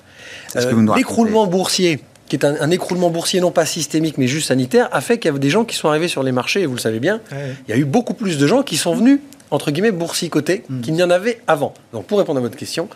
euh, 0.56 0.94
l'écroulement 0.96 1.46
boursier 1.46 2.00
qui 2.28 2.36
est 2.36 2.44
un, 2.44 2.56
un, 2.58 2.70
écroulement 2.70 3.10
boursier 3.10 3.40
non 3.40 3.50
pas 3.50 3.66
systémique 3.66 4.16
mais 4.16 4.26
juste 4.26 4.48
sanitaire, 4.48 4.88
a 4.92 5.00
fait 5.02 5.18
qu'il 5.18 5.30
y 5.30 5.34
a 5.34 5.38
des 5.38 5.50
gens 5.50 5.64
qui 5.64 5.76
sont 5.76 5.88
arrivés 5.88 6.08
sur 6.08 6.22
les 6.22 6.32
marchés, 6.32 6.62
et 6.62 6.66
vous 6.66 6.74
le 6.74 6.80
savez 6.80 6.98
bien, 6.98 7.20
ouais. 7.32 7.54
il 7.68 7.70
y 7.70 7.74
a 7.74 7.76
eu 7.76 7.84
beaucoup 7.84 8.14
plus 8.14 8.38
de 8.38 8.46
gens 8.46 8.62
qui 8.62 8.78
sont 8.78 8.94
venus, 8.94 9.20
entre 9.50 9.70
guillemets, 9.70 9.92
boursicotés, 9.92 10.64
mmh. 10.68 10.80
qu'il 10.80 10.94
n'y 10.94 11.02
en 11.02 11.10
avait 11.10 11.42
avant. 11.46 11.74
Donc 11.92 12.06
pour 12.06 12.18
répondre 12.18 12.38
à 12.38 12.42
votre 12.42 12.56
question, 12.56 12.88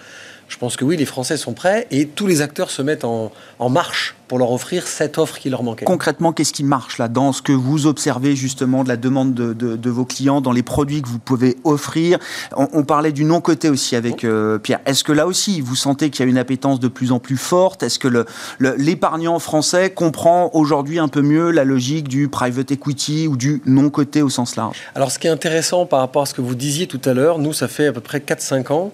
je 0.48 0.56
pense 0.56 0.76
que 0.76 0.84
oui, 0.84 0.96
les 0.96 1.04
Français 1.04 1.36
sont 1.36 1.52
prêts 1.52 1.86
et 1.90 2.06
tous 2.06 2.26
les 2.26 2.40
acteurs 2.40 2.70
se 2.70 2.82
mettent 2.82 3.04
en, 3.04 3.30
en 3.58 3.68
marche 3.68 4.16
pour 4.28 4.38
leur 4.38 4.52
offrir 4.52 4.86
cette 4.86 5.18
offre 5.18 5.38
qui 5.38 5.48
leur 5.50 5.62
manquait. 5.62 5.86
Concrètement, 5.86 6.32
qu'est-ce 6.32 6.52
qui 6.52 6.64
marche 6.64 6.98
là 6.98 7.08
dans 7.08 7.32
ce 7.32 7.42
que 7.42 7.52
vous 7.52 7.86
observez 7.86 8.36
justement 8.36 8.84
de 8.84 8.88
la 8.88 8.96
demande 8.96 9.34
de, 9.34 9.54
de, 9.54 9.76
de 9.76 9.90
vos 9.90 10.04
clients, 10.04 10.40
dans 10.40 10.52
les 10.52 10.62
produits 10.62 11.02
que 11.02 11.08
vous 11.08 11.18
pouvez 11.18 11.56
offrir? 11.64 12.18
On, 12.54 12.68
on 12.72 12.84
parlait 12.84 13.12
du 13.12 13.24
non-côté 13.24 13.70
aussi 13.70 13.96
avec 13.96 14.24
euh, 14.24 14.58
Pierre. 14.58 14.80
Est-ce 14.86 15.02
que 15.02 15.12
là 15.12 15.26
aussi, 15.26 15.60
vous 15.60 15.76
sentez 15.76 16.10
qu'il 16.10 16.24
y 16.24 16.28
a 16.28 16.30
une 16.30 16.38
appétence 16.38 16.78
de 16.78 16.88
plus 16.88 17.10
en 17.10 17.18
plus 17.18 17.38
forte? 17.38 17.82
Est-ce 17.82 17.98
que 17.98 18.26
l'épargnant 18.60 19.34
le, 19.34 19.38
français 19.38 19.90
comprend 19.90 20.50
aujourd'hui 20.52 20.98
un 20.98 21.08
peu 21.08 21.22
mieux 21.22 21.50
la 21.50 21.64
logique 21.64 22.08
du 22.08 22.28
private 22.28 22.70
equity 22.70 23.28
ou 23.28 23.36
du 23.36 23.62
non-côté 23.64 24.20
au 24.20 24.28
sens 24.28 24.56
large? 24.56 24.76
Alors 24.94 25.10
ce 25.10 25.18
qui 25.18 25.26
est 25.26 25.30
intéressant 25.30 25.86
par 25.86 26.00
rapport 26.00 26.22
à 26.22 26.26
ce 26.26 26.34
que 26.34 26.42
vous 26.42 26.54
disiez 26.54 26.86
tout 26.86 27.00
à 27.04 27.14
l'heure, 27.14 27.38
nous, 27.38 27.52
ça 27.52 27.68
fait 27.68 27.86
à 27.86 27.92
peu 27.92 28.00
près 28.00 28.18
4-5 28.18 28.72
ans 28.72 28.92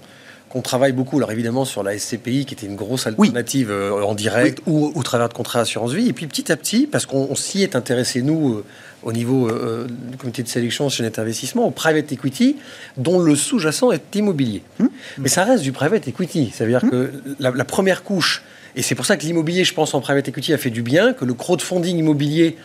on 0.55 0.62
travaille 0.62 0.93
beaucoup, 0.93 1.17
alors 1.19 1.33
évidemment 1.33 1.64
sur 1.64 1.83
la 1.83 1.99
SCPI 1.99 2.45
qui 2.47 2.55
était 2.55 2.67
une 2.67 2.77
grosse 2.77 3.07
alternative 3.07 3.69
oui. 3.69 3.75
euh, 3.75 4.03
en 4.03 4.14
direct 4.14 4.61
oui. 4.67 4.73
ou 4.73 4.93
au 4.95 5.03
travers 5.03 5.29
de 5.29 5.35
contrats 5.35 5.59
d'assurance 5.59 5.93
vie. 5.93 6.09
Et 6.09 6.12
puis 6.12 6.27
petit 6.27 6.51
à 6.53 6.57
petit, 6.57 6.87
parce 6.87 7.07
qu'on 7.07 7.35
s'y 7.35 7.62
est 7.62 7.75
intéressé 7.75 8.23
nous 8.23 8.55
euh, 8.55 8.64
au 9.03 9.12
niveau 9.12 9.49
euh, 9.49 9.87
du 9.88 10.17
comité 10.17 10.43
de 10.43 10.49
sélection 10.49 10.88
chez 10.88 11.03
Net 11.03 11.19
Investissement, 11.19 11.67
au 11.67 11.71
private 11.71 12.11
equity, 12.12 12.57
dont 12.97 13.19
le 13.19 13.35
sous-jacent 13.35 13.90
est 13.90 14.14
immobilier. 14.14 14.62
Mmh. 14.79 14.87
Mais 15.19 15.29
ça 15.29 15.45
reste 15.45 15.64
du 15.64 15.73
private 15.73 16.07
equity. 16.07 16.53
Ça 16.55 16.64
veut 16.64 16.71
dire 16.71 16.85
mmh. 16.85 16.90
que 16.90 17.12
la, 17.40 17.51
la, 17.51 17.64
première 17.64 18.05
couche, 18.05 18.43
et 18.77 18.83
c'est 18.83 18.95
pour 18.95 19.07
ça 19.07 19.17
que 19.17 19.25
l'immobilier, 19.25 19.64
je 19.64 19.75
pense, 19.75 19.93
en 19.95 20.01
private 20.01 20.29
equity 20.29 20.55
a 20.55 20.59
fait 20.59 20.71
du 20.71 20.83
bien, 20.83 21.12
que 21.12 21.25
le 21.25 21.35
crowdfunding 21.35 21.99
immobilier 21.99 22.57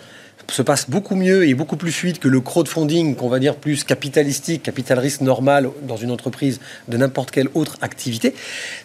se 0.51 0.61
passe 0.61 0.89
beaucoup 0.89 1.15
mieux 1.15 1.47
et 1.47 1.53
beaucoup 1.53 1.77
plus 1.77 1.91
fluide 1.91 2.19
que 2.19 2.27
le 2.27 2.41
crowdfunding, 2.41 3.15
qu'on 3.15 3.29
va 3.29 3.39
dire 3.39 3.55
plus 3.55 3.83
capitalistique, 3.83 4.63
capital 4.63 4.99
risque 4.99 5.21
normal 5.21 5.69
dans 5.83 5.97
une 5.97 6.11
entreprise 6.11 6.59
de 6.87 6.97
n'importe 6.97 7.31
quelle 7.31 7.49
autre 7.53 7.77
activité. 7.81 8.33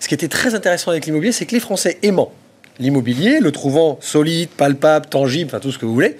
Ce 0.00 0.09
qui 0.09 0.14
était 0.14 0.29
très 0.29 0.55
intéressant 0.55 0.90
avec 0.90 1.07
l'immobilier, 1.07 1.33
c'est 1.33 1.46
que 1.46 1.55
les 1.55 1.61
Français 1.61 1.98
aimant 2.03 2.33
l'immobilier, 2.79 3.40
le 3.40 3.53
trouvant 3.53 3.98
solide, 4.00 4.48
palpable, 4.48 5.07
tangible, 5.07 5.48
enfin 5.48 5.61
tout 5.61 5.70
ce 5.70 5.79
que 5.79 5.87
vous 5.87 5.94
voulez, 5.94 6.16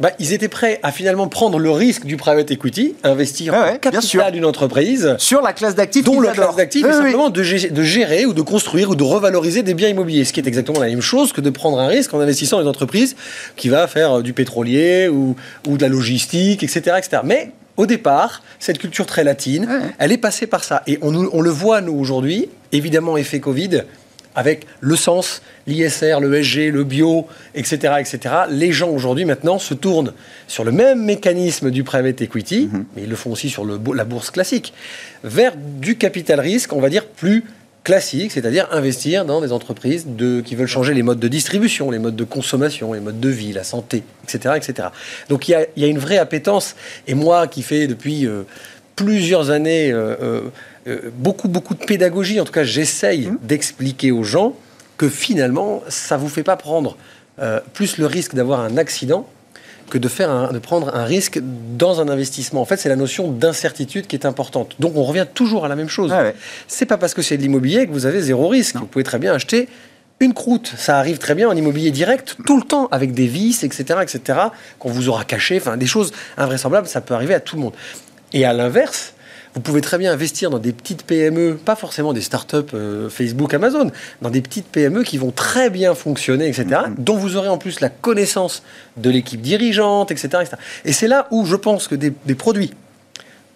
bah, 0.00 0.10
ils 0.18 0.32
étaient 0.32 0.48
prêts 0.48 0.80
à 0.82 0.90
finalement 0.90 1.28
prendre 1.28 1.58
le 1.58 1.70
risque 1.70 2.04
du 2.04 2.16
private 2.16 2.50
equity, 2.50 2.94
investir 3.04 3.52
ouais, 3.52 3.60
ouais, 3.60 3.78
capital 3.78 4.32
d'une 4.32 4.44
entreprise 4.44 5.14
sur 5.18 5.40
la 5.40 5.52
classe 5.52 5.74
d'actifs, 5.74 6.04
dont 6.04 6.20
la 6.20 6.32
classe 6.32 6.56
d'actifs 6.56 6.84
est 6.84 6.92
simplement 6.92 7.30
de, 7.30 7.42
gérer 7.42 8.26
ou 8.26 8.32
de 8.32 8.42
construire 8.42 8.90
ou 8.90 8.96
de 8.96 9.04
revaloriser 9.04 9.62
des 9.62 9.74
biens 9.74 9.88
immobiliers, 9.88 10.24
ce 10.24 10.32
qui 10.32 10.40
est 10.40 10.46
exactement 10.48 10.80
la 10.80 10.88
même 10.88 11.00
chose 11.00 11.32
que 11.32 11.40
de 11.40 11.50
prendre 11.50 11.78
un 11.78 11.86
risque 11.86 12.12
en 12.12 12.20
investissant 12.20 12.56
dans 12.56 12.62
une 12.62 12.68
entreprise 12.68 13.14
qui 13.56 13.68
va 13.68 13.86
faire 13.86 14.22
du 14.22 14.32
pétrolier 14.32 15.08
ou, 15.08 15.36
ou 15.68 15.76
de 15.76 15.82
la 15.82 15.88
logistique, 15.88 16.62
etc., 16.62 16.96
etc. 16.98 17.22
Mais 17.24 17.52
au 17.76 17.86
départ, 17.86 18.42
cette 18.58 18.78
culture 18.78 19.06
très 19.06 19.24
latine, 19.24 19.68
elle 19.98 20.12
est 20.12 20.18
passée 20.18 20.46
par 20.46 20.64
ça. 20.64 20.82
Et 20.86 20.98
on, 21.02 21.14
on 21.14 21.40
le 21.40 21.50
voit, 21.50 21.80
nous, 21.80 21.94
aujourd'hui, 21.94 22.48
évidemment, 22.72 23.16
effet 23.16 23.40
Covid, 23.40 23.82
avec 24.34 24.66
le 24.80 24.96
sens, 24.96 25.42
l'ISR, 25.66 26.20
le 26.20 26.42
SG, 26.42 26.70
le 26.70 26.84
bio, 26.84 27.26
etc., 27.54 27.94
etc. 28.00 28.34
Les 28.50 28.72
gens 28.72 28.90
aujourd'hui 28.90 29.24
maintenant 29.24 29.58
se 29.58 29.74
tournent 29.74 30.12
sur 30.48 30.64
le 30.64 30.72
même 30.72 31.04
mécanisme 31.04 31.70
du 31.70 31.84
private 31.84 32.20
equity, 32.20 32.68
mhm. 32.72 32.84
mais 32.96 33.02
ils 33.02 33.10
le 33.10 33.16
font 33.16 33.32
aussi 33.32 33.48
sur 33.48 33.64
le, 33.64 33.78
la 33.94 34.04
bourse 34.04 34.30
classique, 34.30 34.72
vers 35.22 35.54
du 35.56 35.96
capital 35.96 36.40
risque, 36.40 36.72
on 36.72 36.80
va 36.80 36.88
dire 36.88 37.06
plus 37.06 37.44
classique, 37.84 38.32
c'est-à-dire 38.32 38.66
investir 38.72 39.26
dans 39.26 39.42
des 39.42 39.52
entreprises 39.52 40.06
de, 40.08 40.40
qui 40.40 40.56
veulent 40.56 40.66
changer 40.66 40.94
les 40.94 41.02
modes 41.02 41.20
de 41.20 41.28
distribution, 41.28 41.90
les 41.90 41.98
modes 41.98 42.16
de 42.16 42.24
consommation, 42.24 42.94
les 42.94 43.00
modes 43.00 43.20
de 43.20 43.28
vie, 43.28 43.52
la 43.52 43.62
santé, 43.62 44.02
etc. 44.24 44.54
etc. 44.56 44.88
Donc 45.28 45.48
il 45.48 45.52
y 45.52 45.54
a, 45.54 45.66
y 45.76 45.84
a, 45.84 45.86
une 45.86 45.98
vraie 45.98 46.16
appétence. 46.16 46.76
Et 47.06 47.14
moi 47.14 47.46
qui 47.46 47.62
fais 47.62 47.86
depuis 47.86 48.26
euh, 48.26 48.42
plusieurs 48.96 49.50
années... 49.50 49.92
Euh, 49.92 50.16
euh, 50.20 50.40
euh, 50.86 51.10
beaucoup, 51.16 51.48
beaucoup 51.48 51.74
de 51.74 51.84
pédagogie. 51.84 52.40
En 52.40 52.44
tout 52.44 52.52
cas, 52.52 52.64
j'essaye 52.64 53.26
mmh. 53.26 53.38
d'expliquer 53.42 54.12
aux 54.12 54.24
gens 54.24 54.54
que 54.96 55.08
finalement, 55.08 55.82
ça 55.88 56.16
ne 56.16 56.20
vous 56.20 56.28
fait 56.28 56.42
pas 56.42 56.56
prendre 56.56 56.96
euh, 57.40 57.60
plus 57.72 57.98
le 57.98 58.06
risque 58.06 58.34
d'avoir 58.34 58.60
un 58.60 58.76
accident 58.76 59.26
que 59.90 59.98
de, 59.98 60.08
faire 60.08 60.52
de 60.52 60.58
prendre 60.58 60.94
un 60.94 61.04
risque 61.04 61.40
dans 61.76 62.00
un 62.00 62.08
investissement. 62.08 62.60
En 62.62 62.64
fait, 62.64 62.76
c'est 62.76 62.88
la 62.88 62.96
notion 62.96 63.30
d'incertitude 63.30 64.06
qui 64.06 64.16
est 64.16 64.24
importante. 64.24 64.76
Donc, 64.78 64.96
on 64.96 65.04
revient 65.04 65.26
toujours 65.32 65.64
à 65.64 65.68
la 65.68 65.76
même 65.76 65.88
chose. 65.88 66.10
Ah 66.12 66.32
C'est 66.68 66.86
pas 66.86 66.96
parce 66.96 67.12
que 67.12 67.22
c'est 67.22 67.36
de 67.36 67.42
l'immobilier 67.42 67.86
que 67.86 67.92
vous 67.92 68.06
avez 68.06 68.20
zéro 68.22 68.48
risque. 68.48 68.76
Vous 68.76 68.86
pouvez 68.86 69.04
très 69.04 69.18
bien 69.18 69.34
acheter 69.34 69.68
une 70.20 70.32
croûte. 70.32 70.72
Ça 70.76 70.98
arrive 70.98 71.18
très 71.18 71.34
bien 71.34 71.48
en 71.48 71.56
immobilier 71.56 71.90
direct, 71.90 72.36
tout 72.46 72.56
le 72.56 72.62
temps, 72.62 72.88
avec 72.92 73.12
des 73.12 73.26
vis, 73.26 73.64
etc., 73.64 74.00
etc., 74.02 74.38
qu'on 74.78 74.90
vous 74.90 75.08
aura 75.08 75.24
caché. 75.24 75.58
Enfin, 75.58 75.76
des 75.76 75.86
choses 75.86 76.12
invraisemblables, 76.36 76.86
ça 76.86 77.00
peut 77.00 77.14
arriver 77.14 77.34
à 77.34 77.40
tout 77.40 77.56
le 77.56 77.62
monde. 77.62 77.74
Et 78.32 78.44
à 78.44 78.52
l'inverse, 78.52 79.14
vous 79.54 79.60
pouvez 79.60 79.80
très 79.80 79.98
bien 79.98 80.12
investir 80.12 80.50
dans 80.50 80.58
des 80.58 80.72
petites 80.72 81.04
PME, 81.04 81.54
pas 81.54 81.76
forcément 81.76 82.12
des 82.12 82.20
startups 82.20 82.56
euh, 82.74 83.08
Facebook, 83.08 83.54
Amazon, 83.54 83.90
dans 84.20 84.30
des 84.30 84.40
petites 84.40 84.66
PME 84.66 85.04
qui 85.04 85.16
vont 85.16 85.30
très 85.30 85.70
bien 85.70 85.94
fonctionner, 85.94 86.48
etc., 86.48 86.64
mm-hmm. 86.64 86.94
dont 86.98 87.16
vous 87.16 87.36
aurez 87.36 87.48
en 87.48 87.58
plus 87.58 87.80
la 87.80 87.88
connaissance 87.88 88.62
de 88.96 89.10
l'équipe 89.10 89.40
dirigeante, 89.40 90.10
etc. 90.10 90.44
Et 90.84 90.92
c'est 90.92 91.08
là 91.08 91.28
où 91.30 91.46
je 91.46 91.56
pense 91.56 91.86
que 91.88 91.94
des, 91.94 92.10
produits 92.34 92.72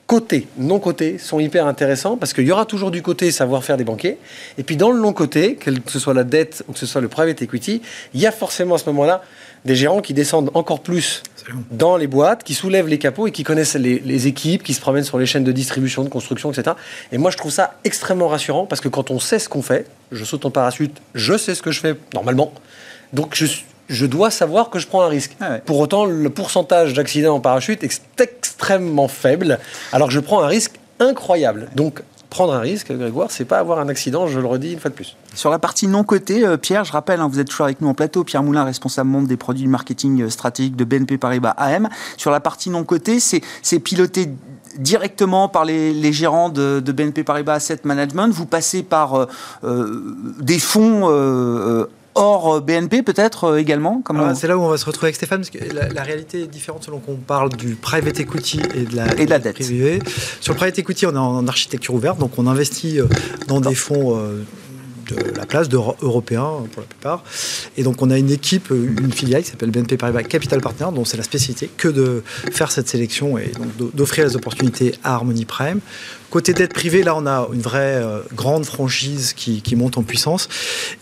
cotés, 0.09 0.49
non 0.57 0.79
cotés, 0.81 1.19
sont 1.19 1.39
hyper 1.39 1.67
intéressants 1.67 2.17
parce 2.17 2.33
qu'il 2.33 2.47
y 2.47 2.51
aura 2.51 2.65
toujours 2.65 2.91
du 2.91 3.03
côté 3.03 3.31
savoir-faire 3.31 3.77
des 3.77 3.85
banquiers. 3.85 4.17
Et 4.57 4.63
puis 4.63 4.79
dans 4.79 4.91
le 4.91 4.99
long 4.99 5.13
côté, 5.13 5.55
que 5.55 5.71
ce 5.87 5.99
soit 5.99 6.15
la 6.15 6.25
dette 6.25 6.65
ou 6.67 6.73
que 6.73 6.79
ce 6.79 6.87
soit 6.87 7.03
le 7.03 7.09
private 7.09 7.43
equity, 7.43 7.83
il 8.15 8.21
y 8.21 8.27
a 8.27 8.33
forcément 8.33 8.77
à 8.77 8.79
ce 8.79 8.87
moment-là 8.87 9.23
des 9.67 9.77
gérants 9.77 10.01
qui 10.01 10.15
descendent 10.15 10.51
encore 10.55 10.81
plus 10.81 11.23
dans 11.71 11.99
les 11.99 12.07
boîtes, 12.07 12.43
qui 12.43 12.55
soulèvent 12.55 12.89
les 12.89 12.97
capots 12.97 13.27
et 13.27 13.33
qui 13.33 13.45
connaissent 13.45 13.75
les, 13.75 14.27
équipes, 14.27 14.63
qui 14.63 14.73
se 14.73 14.81
promènent 14.81 15.05
sur 15.05 15.19
les 15.19 15.27
chaînes 15.27 15.45
de 15.45 15.53
distribution, 15.53 16.05
de 16.05 16.09
construction, 16.09 16.51
etc. 16.51 16.75
Et 17.13 17.19
moi, 17.19 17.31
je 17.31 17.37
trouve 17.37 17.53
ça 17.53 17.75
extrêmement 17.85 18.29
rassurant 18.29 18.65
parce 18.65 18.81
que 18.81 18.89
quand 18.89 19.11
on 19.11 19.19
sait 19.19 19.39
ce 19.39 19.51
qu'on 19.51 19.63
fait, 19.63 19.87
je 20.11 20.25
saute 20.25 20.47
en 20.47 20.51
parachute, 20.51 20.97
je 21.15 21.37
sais 21.37 21.55
ce 21.55 21.61
que 21.61 21.71
je 21.71 21.81
fais 21.81 21.97
normalement. 22.15 22.55
Donc, 23.13 23.35
je, 23.35 23.47
je 23.89 24.07
dois 24.07 24.31
savoir 24.31 24.71
que 24.71 24.79
je 24.79 24.87
prends 24.87 25.03
un 25.03 25.09
risque. 25.09 25.37
Ah 25.41 25.59
Pour 25.65 25.79
autant, 25.79 26.05
le 26.05 26.31
pourcentage 26.31 26.95
d'accidents 26.95 27.37
en 27.37 27.41
parachute 27.41 27.83
est 27.83 28.21
extrêmement 28.21 29.09
faible, 29.09 29.59
alors 29.93 30.09
que 30.09 30.15
je 30.15 30.21
prends 30.21 30.43
un 30.43 30.47
risque 30.47 30.79
incroyable. 31.01 31.69
Donc, 31.75 32.03
prendre 32.31 32.53
un 32.53 32.61
risque, 32.61 32.93
Grégoire, 32.93 33.31
c'est 33.31 33.45
pas 33.45 33.59
avoir 33.59 33.79
un 33.79 33.89
accident, 33.89 34.27
je 34.27 34.39
le 34.39 34.47
redis 34.47 34.73
une 34.73 34.81
fois 34.81 34.91
de 34.91 34.95
plus. 34.95 35.17
Sur 35.35 35.51
la 35.51 35.59
partie 35.59 35.87
non 35.87 36.05
cotée, 36.05 36.45
euh, 36.45 36.57
Pierre, 36.57 36.85
je 36.85 36.93
rappelle, 36.93 37.21
hein, 37.21 37.29
vous 37.29 37.39
êtes 37.39 37.49
toujours 37.49 37.65
avec 37.65 37.81
nous 37.81 37.89
en 37.89 37.95
plateau, 37.95 38.25
Pierre 38.25 38.43
Moulin, 38.43 38.65
responsable 38.65 39.09
monde 39.09 39.27
des 39.27 39.37
produits 39.37 39.67
marketing 39.67 40.23
euh, 40.23 40.31
stratégique 40.31 40.77
de 40.77 40.85
BNP 40.85 41.19
Paribas 41.19 41.55
AM. 41.57 41.89
Sur 42.17 42.31
la 42.31 42.41
partie 42.41 42.71
non 42.71 42.85
cotée, 42.85 43.19
c'est 43.21 43.79
piloté 43.79 44.29
directement 44.79 45.49
par 45.49 45.65
les, 45.65 46.13
gérants 46.13 46.51
de, 46.51 46.81
BNP 46.81 47.25
Paribas 47.25 47.55
Asset 47.55 47.81
Management. 47.85 48.29
Vous 48.29 48.47
passez 48.47 48.83
par 48.83 49.29
euh, 49.65 50.37
des 50.41 50.59
fonds 50.59 51.09
euh, 52.57 52.61
BNP 52.61 53.03
peut-être 53.03 53.45
euh, 53.45 53.57
également 53.59 54.03
C'est 54.35 54.49
là 54.49 54.57
où 54.57 54.63
on 54.63 54.69
va 54.69 54.79
se 54.79 54.85
retrouver 54.85 55.07
avec 55.07 55.17
Stéphane, 55.17 55.41
parce 55.41 55.51
que 55.51 55.59
la, 55.73 56.03
réalité 56.03 56.43
est 56.43 56.47
différente 56.47 56.85
selon 56.85 56.99
qu'on 56.99 57.17
parle 57.17 57.51
du 57.51 57.75
private 57.75 58.21
equity 58.21 58.61
et 58.75 58.85
de 58.85 58.97
la, 58.97 59.15
et 59.17 59.27
de 59.27 59.31
la 59.31 59.39
dette. 59.39 59.55
Privée. 59.55 60.01
Sur 60.41 60.53
le 60.55 60.59
private 60.59 60.79
equity, 60.79 61.07
on 61.07 61.15
est 61.15 61.19
en 61.19 61.47
architecture 61.47 61.95
ouverte, 61.95 62.19
donc 62.19 62.33
on 62.39 62.47
investit 62.47 63.01
euh, 63.01 63.07
dans 63.47 63.61
des 63.61 63.75
fonds 63.75 64.19
de 65.09 65.37
la 65.37 65.47
place 65.47 65.69
européens 65.71 66.65
pour 66.73 66.83
la 66.83 66.89
plupart. 66.89 67.25
Et 67.77 67.83
donc 67.83 68.03
on 68.03 68.11
a 68.11 68.19
une 68.19 68.31
équipe, 68.31 68.71
une 68.71 69.13
filiale 69.13 69.43
qui 69.43 69.51
s'appelle 69.51 69.71
BNP 69.71 69.97
Paribas 69.97 70.23
Capital 70.23 70.61
Partner, 70.61 70.87
dont 70.95 71.05
c'est 71.05 71.17
la 71.17 71.23
spécialité 71.23 71.71
que 71.77 71.89
de 71.89 72.23
faire 72.53 72.71
cette 72.71 72.89
sélection 72.89 73.39
et 73.39 73.53
d'offrir 73.95 74.27
les 74.27 74.37
opportunités 74.37 74.95
à 75.05 75.15
Harmony 75.15 75.45
Prime. 75.45 75.81
Côté 76.31 76.53
dette 76.53 76.75
privée, 76.75 77.03
là, 77.03 77.17
on 77.17 77.27
a 77.27 77.49
une 77.55 77.63
vraie 77.63 78.03
euh, 78.03 78.21
grande 78.35 78.67
franchise 78.67 79.33
qui, 79.33 79.63
monte 79.77 79.97
en 79.97 80.03
puissance 80.03 80.49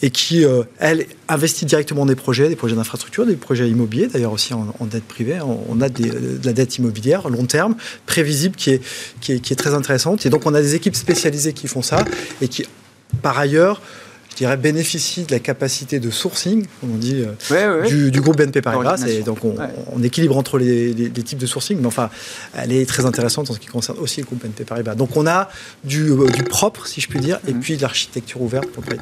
et 0.00 0.10
qui, 0.10 0.44
euh, 0.44 0.62
elle, 0.78 1.06
investit 1.28 1.64
directement 1.64 2.06
des 2.06 2.14
projets, 2.14 2.48
des 2.48 2.54
projets 2.54 2.76
d'infrastructure, 2.76 3.26
des 3.26 3.34
projets 3.34 3.68
immobiliers, 3.68 4.06
d'ailleurs 4.06 4.32
aussi 4.32 4.54
en, 4.54 4.72
dette 4.86 5.04
privée. 5.04 5.40
On, 5.40 5.80
a 5.80 5.88
de 5.88 6.38
la 6.44 6.52
dette 6.52 6.78
immobilière 6.78 7.28
long 7.28 7.46
terme, 7.46 7.74
prévisible, 8.06 8.54
qui 8.54 8.70
est, 8.70 8.82
qui 9.20 9.32
est 9.32 9.56
très 9.56 9.74
intéressante. 9.74 10.24
Et 10.26 10.30
donc, 10.30 10.46
on 10.46 10.54
a 10.54 10.62
des 10.62 10.76
équipes 10.76 10.94
spécialisées 10.94 11.52
qui 11.52 11.66
font 11.66 11.82
ça 11.82 12.04
et 12.40 12.46
qui, 12.46 12.64
par 13.22 13.38
ailleurs, 13.38 13.80
je 14.36 14.36
dirais, 14.36 14.56
bénéficie 14.58 15.24
de 15.24 15.32
la 15.32 15.38
capacité 15.38 15.98
de 15.98 16.10
sourcing, 16.10 16.66
comme 16.80 16.92
on 16.92 16.98
dit, 16.98 17.24
euh, 17.50 18.10
Du, 18.10 18.20
groupe 18.20 18.36
BNP 18.36 18.60
Paribas. 18.60 19.02
Et 19.08 19.22
donc, 19.22 19.38
on, 19.44 20.02
équilibre 20.02 20.36
entre 20.36 20.58
les, 20.58 21.10
types 21.10 21.38
de 21.38 21.46
sourcing, 21.46 21.78
mais 21.80 21.86
enfin, 21.86 22.10
elle 22.54 22.72
est 22.72 22.86
très 22.86 23.06
intéressante 23.06 23.50
en 23.50 23.54
ce 23.54 23.58
qui 23.58 23.68
concerne 23.68 23.98
aussi 23.98 24.20
le 24.20 24.26
groupe 24.26 24.42
BNP 24.42 24.64
Paribas. 24.64 24.94
Donc, 24.94 25.16
on 25.16 25.26
a 25.26 25.48
du, 25.84 26.10
euh, 26.10 26.26
propre, 26.50 26.86
si 26.86 27.00
je 27.00 27.08
puis 27.08 27.18
dire, 27.18 27.40
et 27.48 27.54
mhm. 27.54 27.60
puis 27.60 27.76
de 27.78 27.82
l'architecture 27.82 28.42
ouverte 28.42 28.66
pour 28.66 28.82
le 28.88 28.96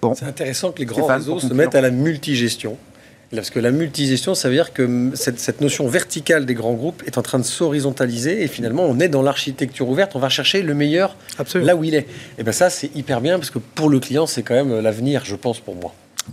Bon. 0.00 0.14
C'est 0.14 0.26
intéressant 0.26 0.70
que 0.70 0.78
les 0.78 0.86
grands 0.86 1.06
réseaux 1.06 1.40
se 1.40 1.52
mettent 1.52 1.74
à 1.74 1.80
la 1.80 1.90
multigestion. 1.90 2.78
Parce 3.34 3.50
que 3.50 3.58
la 3.58 3.70
multigestion, 3.70 4.34
ça 4.34 4.48
veut 4.48 4.54
dire 4.54 4.72
que 4.72 5.10
cette, 5.14 5.60
notion 5.60 5.86
verticale 5.86 6.46
des 6.46 6.54
grands 6.54 6.72
groupes 6.72 7.02
est 7.06 7.18
en 7.18 7.22
train 7.22 7.38
de 7.38 7.44
s'horizontaliser 7.44 8.42
et 8.42 8.48
finalement 8.48 8.84
on 8.84 8.98
est 9.00 9.08
dans 9.08 9.22
l'architecture 9.22 9.88
ouverte, 9.88 10.16
on 10.16 10.18
va 10.18 10.30
chercher 10.30 10.62
le 10.62 10.72
meilleur 10.74 11.14
là 11.54 11.76
où 11.76 11.84
il 11.84 11.94
est. 11.94 12.06
Et 12.38 12.42
bien 12.42 12.52
ça 12.52 12.70
c'est 12.70 12.94
hyper 12.96 13.20
bien 13.20 13.38
parce 13.38 13.50
que 13.50 13.58
pour 13.58 13.90
le 13.90 14.00
client 14.00 14.26
c'est 14.26 14.42
quand 14.42 14.54
même 14.54 14.80
l'avenir, 14.80 15.24
je 15.26 15.36
pense 15.36 15.60
pour 15.60 15.74
moi. 15.74 15.92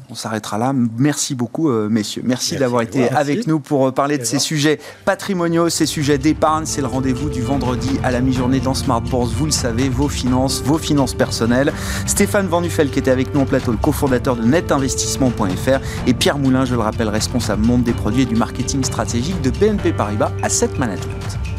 On 0.10 0.15
s'arrêtera 0.15 0.58
là. 0.58 0.73
Merci 0.97 1.36
beaucoup, 1.36 1.69
euh, 1.69 1.89
messieurs. 1.89 2.21
Merci, 2.25 2.58
d'avoir 2.58 2.81
été 2.81 3.10
avec 3.10 3.47
nous 3.47 3.60
pour 3.60 3.88
euh, 3.88 3.91
parler 3.91 4.17
de 4.17 4.23
ces 4.23 4.39
sujets 4.39 4.79
patrimoniaux, 5.05 5.69
ces 5.69 5.86
sujets 5.86 6.17
d'épargne. 6.17 6.65
C'est 6.65 6.81
le 6.81 6.88
rendez-vous 6.88 7.29
du 7.29 7.41
vendredi 7.41 7.99
à 8.03 8.12
la 8.12 8.21
mi-journée 8.21 8.60
dans 8.60 8.73
Smart 8.73 9.01
Bourse. 9.01 9.34
Vous 9.34 9.45
le 9.45 9.51
savez, 9.51 9.89
vos 9.89 10.10
finances, 10.10 10.62
vos 10.63 10.77
finances 10.77 11.13
personnelles. 11.13 11.73
Stéphane 12.05 12.47
Van 12.47 12.62
Nuffel 12.62 12.89
qui 12.89 12.99
était 12.99 13.12
avec 13.12 13.34
nous 13.34 13.41
en 13.41 13.45
plateau, 13.45 13.71
le 13.71 13.77
cofondateur 13.77 14.36
de 14.36 14.43
netinvestissement.fr 14.43 15.79
et 16.08 16.13
Pierre 16.13 16.38
Moulin, 16.38 16.65
je 16.65 16.75
le 16.75 16.81
rappelle, 16.81 17.10
responsable 17.10 17.65
monde 17.65 17.84
des 17.84 17.93
produits 17.93 18.23
et 18.23 18.25
du 18.25 18.36
marketing 18.36 18.84
stratégique 18.84 19.41
de 19.41 19.49
BNP 19.49 19.93
Paribas 19.93 20.31
Asset 20.43 20.69
Management. 20.77 21.54